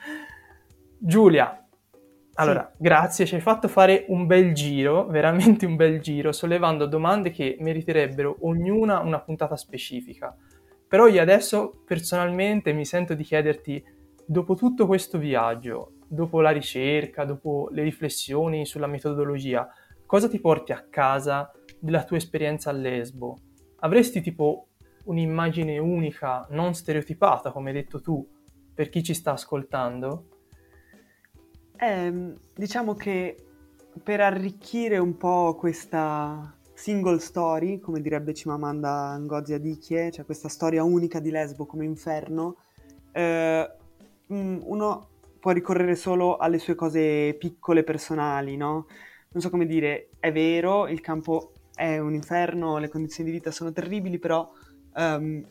Giulia, 0.99 1.67
allora, 2.35 2.71
sì. 2.71 2.83
grazie, 2.83 3.25
ci 3.25 3.37
hai 3.37 3.41
fatto 3.41 3.69
fare 3.69 4.05
un 4.09 4.27
bel 4.27 4.53
giro, 4.53 5.07
veramente 5.07 5.65
un 5.65 5.77
bel 5.77 5.99
giro, 6.03 6.31
sollevando 6.31 6.85
domande 6.85 7.31
che 7.31 7.57
meriterebbero 7.59 8.37
ognuna 8.41 8.99
una 9.01 9.19
puntata 9.19 9.57
specifica. 9.57 10.37
Però 10.93 11.07
io 11.07 11.23
adesso 11.23 11.81
personalmente 11.87 12.75
mi 12.75 12.85
sento 12.85 13.15
di 13.15 13.23
chiederti, 13.23 13.83
dopo 14.27 14.55
tutto 14.55 14.87
questo 14.87 15.17
viaggio, 15.17 15.95
dopo 16.07 16.43
la 16.43 16.51
ricerca, 16.51 17.25
dopo 17.25 17.71
le 17.73 17.83
riflessioni 17.83 18.67
sulla 18.67 18.87
metodologia, 18.87 19.67
cosa 20.05 20.29
ti 20.29 20.39
porti 20.39 20.73
a 20.73 20.85
casa 20.91 21.51
della 21.81 22.05
tua 22.05 22.19
esperienza 22.19 22.69
a 22.69 22.75
Lesbo? 22.75 23.39
Avresti 23.79 24.21
tipo 24.21 24.67
un'immagine 25.05 25.79
unica, 25.79 26.47
non 26.51 26.75
stereotipata, 26.75 27.53
come 27.53 27.71
hai 27.71 27.77
detto 27.77 28.03
tu, 28.03 28.29
per 28.75 28.91
chi 28.91 29.03
ci 29.03 29.15
sta 29.15 29.33
ascoltando? 29.33 30.27
Eh, 31.79 32.35
diciamo 32.55 32.93
che 32.93 33.37
per 34.03 34.21
arricchire 34.21 34.99
un 34.99 35.17
po' 35.17 35.57
questa, 35.59 36.55
single 36.83 37.21
story, 37.21 37.79
come 37.79 38.01
direbbe 38.01 38.35
Cimamanda 38.35 39.17
Ngozi 39.17 39.53
Adichie, 39.53 40.11
cioè 40.11 40.25
questa 40.25 40.49
storia 40.49 40.83
unica 40.83 41.21
di 41.21 41.31
Lesbo 41.31 41.65
come 41.65 41.85
inferno, 41.85 42.57
eh, 43.13 43.71
mm, 44.33 44.59
uno 44.65 45.09
può 45.39 45.53
ricorrere 45.53 45.95
solo 45.95 46.39
alle 46.39 46.59
sue 46.59 46.75
cose 46.75 47.37
piccole, 47.39 47.85
personali, 47.85 48.57
no? 48.57 48.87
Non 49.29 49.41
so 49.41 49.49
come 49.49 49.65
dire, 49.65 50.09
è 50.19 50.33
vero, 50.33 50.89
il 50.89 51.01
campo 51.01 51.53
è 51.73 51.99
un 51.99 52.15
inferno, 52.15 52.79
le 52.79 52.89
condizioni 52.89 53.31
di 53.31 53.37
vita 53.37 53.53
sono 53.53 53.71
terribili, 53.71 54.19
però 54.19 54.51
um, 54.97 55.47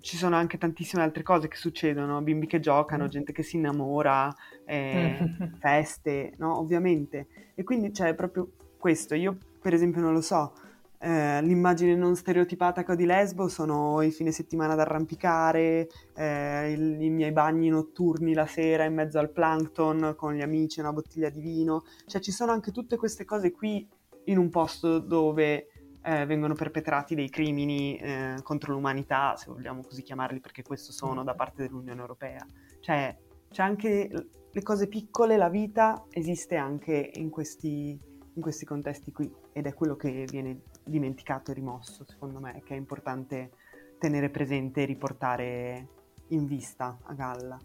ci 0.00 0.16
sono 0.16 0.34
anche 0.34 0.58
tantissime 0.58 1.04
altre 1.04 1.22
cose 1.22 1.46
che 1.46 1.56
succedono, 1.56 2.20
bimbi 2.20 2.48
che 2.48 2.58
giocano, 2.58 3.04
mm. 3.04 3.08
gente 3.08 3.30
che 3.30 3.44
si 3.44 3.54
innamora, 3.54 4.34
eh, 4.64 5.18
feste, 5.60 6.32
no? 6.38 6.58
Ovviamente. 6.58 7.28
E 7.54 7.62
quindi 7.62 7.92
c'è 7.92 8.12
proprio 8.14 8.50
questo. 8.76 9.14
Io 9.14 9.36
per 9.60 9.74
esempio, 9.74 10.00
non 10.00 10.12
lo 10.12 10.20
so, 10.20 10.52
eh, 11.00 11.40
l'immagine 11.42 11.94
non 11.94 12.16
stereotipata 12.16 12.82
di 12.94 13.04
Lesbo 13.04 13.46
sono 13.48 14.02
i 14.02 14.10
fine 14.10 14.32
settimana 14.32 14.72
ad 14.72 14.80
arrampicare, 14.80 15.88
eh, 16.14 16.72
il, 16.72 17.00
i 17.00 17.08
miei 17.08 17.30
bagni 17.30 17.68
notturni 17.68 18.34
la 18.34 18.46
sera 18.46 18.84
in 18.84 18.94
mezzo 18.94 19.18
al 19.18 19.30
plankton 19.30 20.14
con 20.16 20.34
gli 20.34 20.42
amici, 20.42 20.80
una 20.80 20.92
bottiglia 20.92 21.30
di 21.30 21.40
vino. 21.40 21.84
Cioè 22.06 22.20
ci 22.20 22.32
sono 22.32 22.50
anche 22.50 22.72
tutte 22.72 22.96
queste 22.96 23.24
cose 23.24 23.52
qui 23.52 23.88
in 24.24 24.38
un 24.38 24.50
posto 24.50 24.98
dove 24.98 25.68
eh, 26.02 26.26
vengono 26.26 26.54
perpetrati 26.54 27.14
dei 27.14 27.28
crimini 27.28 27.96
eh, 27.98 28.34
contro 28.42 28.72
l'umanità, 28.72 29.36
se 29.36 29.50
vogliamo 29.50 29.82
così 29.82 30.02
chiamarli, 30.02 30.40
perché 30.40 30.62
questo 30.62 30.90
sono 30.90 31.22
da 31.22 31.34
parte 31.34 31.62
dell'Unione 31.62 32.00
Europea. 32.00 32.44
Cioè 32.80 33.16
c'è 33.50 33.62
anche 33.62 34.10
le 34.50 34.62
cose 34.62 34.88
piccole, 34.88 35.36
la 35.36 35.48
vita 35.48 36.06
esiste 36.10 36.56
anche 36.56 37.12
in 37.14 37.30
questi 37.30 38.16
in 38.38 38.42
questi 38.42 38.64
contesti 38.64 39.10
qui 39.10 39.30
ed 39.58 39.66
è 39.66 39.74
quello 39.74 39.96
che 39.96 40.24
viene 40.30 40.60
dimenticato 40.84 41.50
e 41.50 41.54
rimosso, 41.54 42.04
secondo 42.06 42.38
me, 42.38 42.62
che 42.64 42.74
è 42.74 42.76
importante 42.76 43.50
tenere 43.98 44.30
presente 44.30 44.82
e 44.82 44.84
riportare 44.84 45.88
in 46.28 46.46
vista 46.46 46.98
a 47.02 47.12
galla. 47.14 47.58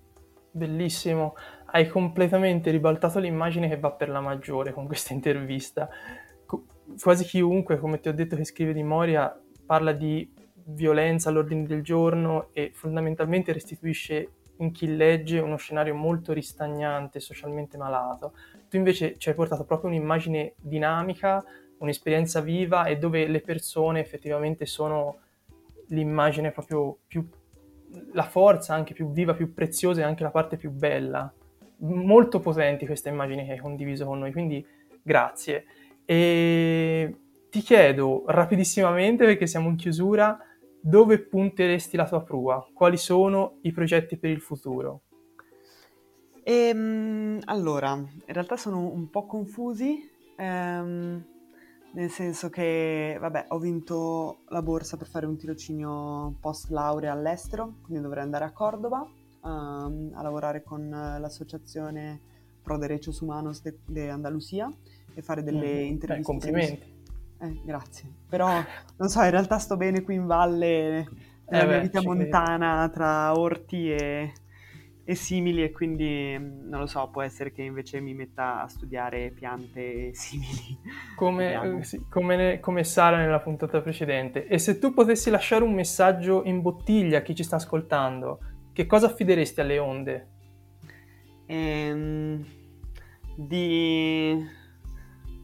Bellissimo, 0.49 1.35
hai 1.65 1.87
completamente 1.87 2.71
ribaltato 2.71 3.19
l'immagine 3.19 3.69
che 3.69 3.77
va 3.77 3.91
per 3.91 4.09
la 4.09 4.21
maggiore 4.21 4.73
con 4.73 4.87
questa 4.87 5.13
intervista. 5.13 5.87
quasi 6.99 7.23
chiunque, 7.25 7.77
come 7.79 7.99
ti 7.99 8.09
ho 8.09 8.13
detto, 8.13 8.35
che 8.35 8.43
scrive 8.43 8.73
di 8.73 8.83
Moria 8.83 9.39
parla 9.65 9.91
di 9.91 10.31
violenza 10.65 11.29
all'ordine 11.29 11.65
del 11.65 11.83
giorno 11.83 12.49
e 12.53 12.71
fondamentalmente 12.73 13.51
restituisce 13.53 14.29
in 14.57 14.71
chi 14.71 14.95
legge 14.95 15.39
uno 15.39 15.57
scenario 15.57 15.95
molto 15.95 16.33
ristagnante, 16.33 17.19
socialmente 17.19 17.77
malato. 17.77 18.33
Tu 18.69 18.77
invece 18.77 19.17
ci 19.17 19.29
hai 19.29 19.35
portato 19.35 19.65
proprio 19.65 19.89
un'immagine 19.89 20.53
dinamica, 20.57 21.43
un'esperienza 21.79 22.41
viva 22.41 22.85
e 22.85 22.97
dove 22.97 23.27
le 23.27 23.41
persone 23.41 23.99
effettivamente 23.99 24.65
sono 24.65 25.17
l'immagine 25.87 26.51
proprio 26.51 26.97
più, 27.05 27.27
la 28.13 28.23
forza 28.23 28.73
anche 28.73 28.93
più 28.93 29.11
viva, 29.11 29.33
più 29.33 29.53
preziosa 29.53 30.01
e 30.01 30.03
anche 30.03 30.23
la 30.23 30.31
parte 30.31 30.57
più 30.57 30.71
bella. 30.71 31.31
Molto 31.77 32.39
potenti 32.39 32.85
queste 32.85 33.09
immagini 33.09 33.45
che 33.45 33.53
hai 33.53 33.59
condiviso 33.59 34.05
con 34.05 34.19
noi, 34.19 34.31
quindi 34.31 34.65
grazie. 35.01 35.65
E 36.05 37.15
ti 37.49 37.59
chiedo 37.61 38.23
rapidissimamente, 38.27 39.25
perché 39.25 39.47
siamo 39.47 39.69
in 39.69 39.75
chiusura, 39.75 40.37
dove 40.81 41.19
punteresti 41.19 41.95
la 41.95 42.07
tua 42.07 42.23
prua? 42.23 42.65
Quali 42.73 42.97
sono 42.97 43.59
i 43.61 43.71
progetti 43.71 44.17
per 44.17 44.31
il 44.31 44.41
futuro? 44.41 45.01
Ehm, 46.43 47.39
allora, 47.45 47.93
in 47.93 48.33
realtà 48.33 48.57
sono 48.57 48.91
un 48.91 49.09
po' 49.09 49.25
confusi, 49.25 50.09
ehm, 50.35 51.25
nel 51.93 52.09
senso 52.09 52.49
che, 52.49 53.17
vabbè, 53.19 53.45
ho 53.49 53.59
vinto 53.59 54.39
la 54.49 54.61
borsa 54.61 54.97
per 54.97 55.07
fare 55.07 55.25
un 55.25 55.37
tirocinio 55.37 56.35
post 56.39 56.69
laurea 56.69 57.11
all'estero, 57.11 57.75
quindi 57.83 58.01
dovrei 58.01 58.23
andare 58.23 58.45
a 58.45 58.51
Cordova 58.51 59.07
um, 59.41 60.11
a 60.13 60.21
lavorare 60.21 60.63
con 60.63 60.89
l'associazione 60.89 62.19
Pro 62.61 62.77
Derechos 62.77 63.19
Humanos 63.19 63.61
de, 63.61 63.77
de 63.85 64.09
Andalusia 64.09 64.71
e 65.13 65.21
fare 65.21 65.43
delle 65.43 65.83
mm, 65.83 65.87
interviste. 65.87 66.15
Beh, 66.15 66.21
complimenti. 66.21 67.01
Eh, 67.39 67.61
grazie. 67.63 68.09
Però, 68.27 68.49
non 68.97 69.09
so, 69.09 69.21
in 69.21 69.29
realtà 69.29 69.59
sto 69.59 69.77
bene 69.77 70.01
qui 70.01 70.15
in 70.15 70.25
valle, 70.25 71.07
nella 71.49 71.63
eh 71.63 71.67
mia 71.67 71.79
vita 71.79 72.01
montana, 72.01 72.77
credo. 72.77 72.93
tra 72.93 73.37
orti 73.37 73.91
e, 73.91 74.33
e, 75.03 75.15
simili, 75.15 75.63
e 75.63 75.71
quindi, 75.71 76.35
mm, 76.37 76.69
non 76.69 76.79
lo 76.79 76.85
so, 76.85 77.09
può 77.11 77.21
essere 77.21 77.51
che 77.51 77.61
invece 77.61 77.99
mi 77.99 78.13
metta 78.13 78.61
a 78.61 78.67
studiare 78.67 79.31
piante 79.31 80.13
simili. 80.15 80.79
Come, 81.15 81.79
eh, 81.79 81.83
sì, 81.83 82.05
come, 82.09 82.59
come 82.59 82.83
Sara 82.83 83.17
nella 83.17 83.39
puntata 83.39 83.81
precedente. 83.81 84.47
E 84.47 84.57
se 84.57 84.79
tu 84.79 84.93
potessi 84.93 85.29
lasciare 85.29 85.63
un 85.63 85.73
messaggio 85.73 86.43
in 86.45 86.61
bottiglia 86.61 87.19
a 87.19 87.21
chi 87.21 87.35
ci 87.35 87.43
sta 87.43 87.57
ascoltando, 87.57 88.39
che 88.71 88.85
cosa 88.85 89.07
affideresti 89.07 89.61
alle 89.61 89.79
onde? 89.79 90.27
Ehm, 91.45 92.45
di 93.35 94.61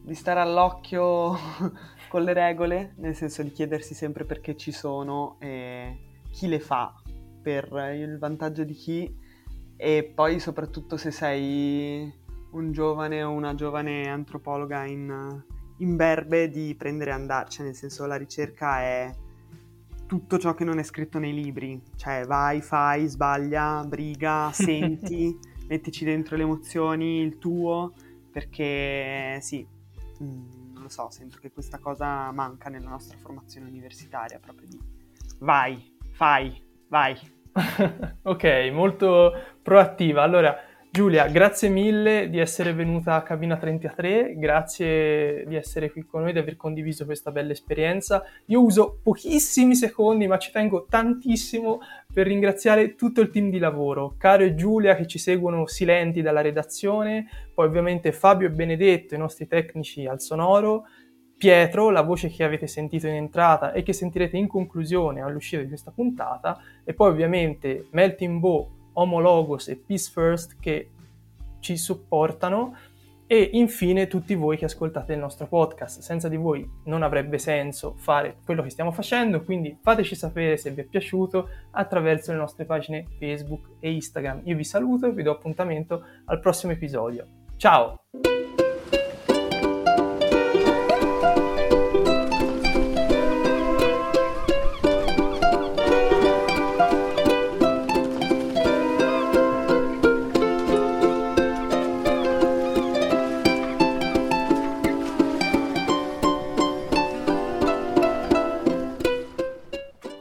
di 0.02 0.14
stare 0.14 0.40
all'occhio 0.40 1.36
con 2.08 2.22
le 2.22 2.32
regole, 2.32 2.94
nel 2.96 3.14
senso 3.14 3.42
di 3.42 3.52
chiedersi 3.52 3.94
sempre 3.94 4.24
perché 4.24 4.56
ci 4.56 4.72
sono 4.72 5.36
e 5.38 5.98
chi 6.30 6.48
le 6.48 6.58
fa 6.58 6.94
per 7.42 7.70
il 7.94 8.18
vantaggio 8.18 8.64
di 8.64 8.74
chi 8.74 9.16
e 9.82 10.12
poi 10.14 10.38
soprattutto 10.40 10.98
se 10.98 11.10
sei 11.10 12.12
un 12.50 12.70
giovane 12.70 13.22
o 13.22 13.30
una 13.30 13.54
giovane 13.54 14.06
antropologa 14.08 14.84
in, 14.84 15.42
in 15.78 15.96
berbe 15.96 16.50
di 16.50 16.74
prendere 16.76 17.12
e 17.12 17.14
andarci, 17.14 17.62
nel 17.62 17.74
senso 17.74 18.04
la 18.04 18.16
ricerca 18.16 18.80
è 18.80 19.10
tutto 20.06 20.38
ciò 20.38 20.52
che 20.52 20.64
non 20.64 20.78
è 20.78 20.82
scritto 20.82 21.18
nei 21.18 21.32
libri, 21.32 21.80
cioè 21.96 22.26
vai, 22.26 22.60
fai, 22.60 23.06
sbaglia, 23.06 23.82
briga, 23.86 24.50
senti, 24.52 25.34
mettici 25.68 26.04
dentro 26.04 26.36
le 26.36 26.42
emozioni, 26.42 27.20
il 27.20 27.38
tuo, 27.38 27.94
perché 28.30 29.38
sì, 29.40 29.66
mm, 30.22 30.72
non 30.74 30.82
lo 30.82 30.88
so, 30.90 31.08
sento 31.08 31.38
che 31.38 31.50
questa 31.50 31.78
cosa 31.78 32.30
manca 32.32 32.68
nella 32.68 32.90
nostra 32.90 33.16
formazione 33.16 33.66
universitaria, 33.66 34.38
proprio 34.38 34.68
di 34.68 34.78
vai, 35.38 35.96
fai, 36.12 36.62
vai. 36.88 37.38
ok, 38.22 38.70
molto 38.72 39.32
proattiva. 39.62 40.22
Allora, 40.22 40.56
Giulia, 40.92 41.28
grazie 41.28 41.68
mille 41.68 42.28
di 42.28 42.38
essere 42.38 42.72
venuta 42.72 43.14
a 43.14 43.22
Cabina 43.22 43.56
33, 43.56 44.34
grazie 44.36 45.44
di 45.46 45.54
essere 45.54 45.92
qui 45.92 46.04
con 46.04 46.22
noi, 46.22 46.32
di 46.32 46.40
aver 46.40 46.56
condiviso 46.56 47.04
questa 47.04 47.30
bella 47.30 47.52
esperienza. 47.52 48.24
Io 48.46 48.60
uso 48.60 48.98
pochissimi 49.00 49.76
secondi, 49.76 50.26
ma 50.26 50.36
ci 50.36 50.50
tengo 50.50 50.86
tantissimo 50.88 51.78
per 52.12 52.26
ringraziare 52.26 52.96
tutto 52.96 53.20
il 53.20 53.30
team 53.30 53.50
di 53.50 53.58
lavoro, 53.58 54.16
Caro 54.18 54.42
e 54.42 54.56
Giulia 54.56 54.96
che 54.96 55.06
ci 55.06 55.18
seguono 55.18 55.68
silenti 55.68 56.22
dalla 56.22 56.40
redazione, 56.40 57.28
poi 57.54 57.66
ovviamente 57.66 58.10
Fabio 58.10 58.48
e 58.48 58.50
Benedetto, 58.50 59.14
i 59.14 59.18
nostri 59.18 59.46
tecnici 59.46 60.06
al 60.06 60.20
sonoro, 60.20 60.86
Pietro, 61.40 61.88
la 61.88 62.02
voce 62.02 62.28
che 62.28 62.44
avete 62.44 62.66
sentito 62.66 63.06
in 63.06 63.14
entrata 63.14 63.72
e 63.72 63.82
che 63.82 63.94
sentirete 63.94 64.36
in 64.36 64.46
conclusione 64.46 65.22
all'uscita 65.22 65.62
di 65.62 65.68
questa 65.68 65.90
puntata, 65.90 66.60
e 66.84 66.92
poi 66.92 67.08
ovviamente 67.08 67.86
Melting 67.92 68.38
Bow 68.38 68.68
Homologos 68.92 69.68
e 69.68 69.76
Peace 69.76 70.10
First 70.12 70.58
che 70.60 70.90
ci 71.60 71.78
supportano 71.78 72.76
e 73.26 73.48
infine 73.54 74.06
tutti 74.06 74.34
voi 74.34 74.58
che 74.58 74.66
ascoltate 74.66 75.14
il 75.14 75.18
nostro 75.18 75.46
podcast. 75.46 76.00
Senza 76.00 76.28
di 76.28 76.36
voi 76.36 76.68
non 76.84 77.02
avrebbe 77.02 77.38
senso 77.38 77.94
fare 77.96 78.36
quello 78.44 78.62
che 78.62 78.68
stiamo 78.68 78.92
facendo, 78.92 79.40
quindi 79.40 79.74
fateci 79.80 80.14
sapere 80.14 80.58
se 80.58 80.70
vi 80.72 80.82
è 80.82 80.84
piaciuto 80.84 81.48
attraverso 81.70 82.32
le 82.32 82.38
nostre 82.38 82.66
pagine 82.66 83.06
Facebook 83.18 83.76
e 83.80 83.90
Instagram. 83.92 84.42
Io 84.44 84.56
vi 84.56 84.64
saluto 84.64 85.06
e 85.06 85.12
vi 85.12 85.22
do 85.22 85.30
appuntamento 85.30 86.04
al 86.26 86.38
prossimo 86.38 86.72
episodio. 86.72 87.26
Ciao! 87.56 87.96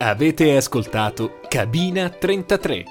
Avete 0.02 0.56
ascoltato 0.56 1.42
Cabina 1.50 2.08
33, 2.08 2.86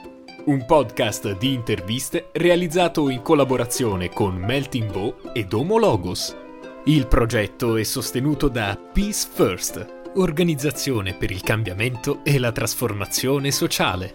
un 0.45 0.67
podcast 0.67 1.39
di 1.39 1.55
interviste 1.55 2.29
realizzato 2.33 3.09
in 3.09 3.23
collaborazione 3.23 4.11
con 4.11 4.35
Melting 4.35 4.93
Bow 4.93 5.15
ed 5.33 5.51
Homologos. 5.55 6.37
Il 6.85 7.07
progetto 7.07 7.79
è 7.79 7.83
sostenuto 7.83 8.49
da 8.49 8.79
Peace 8.93 9.27
First, 9.33 10.11
organizzazione 10.17 11.15
per 11.15 11.31
il 11.31 11.41
cambiamento 11.41 12.21
e 12.25 12.39
la 12.39 12.53
trasformazione 12.53 13.53
sociale. 13.53 14.15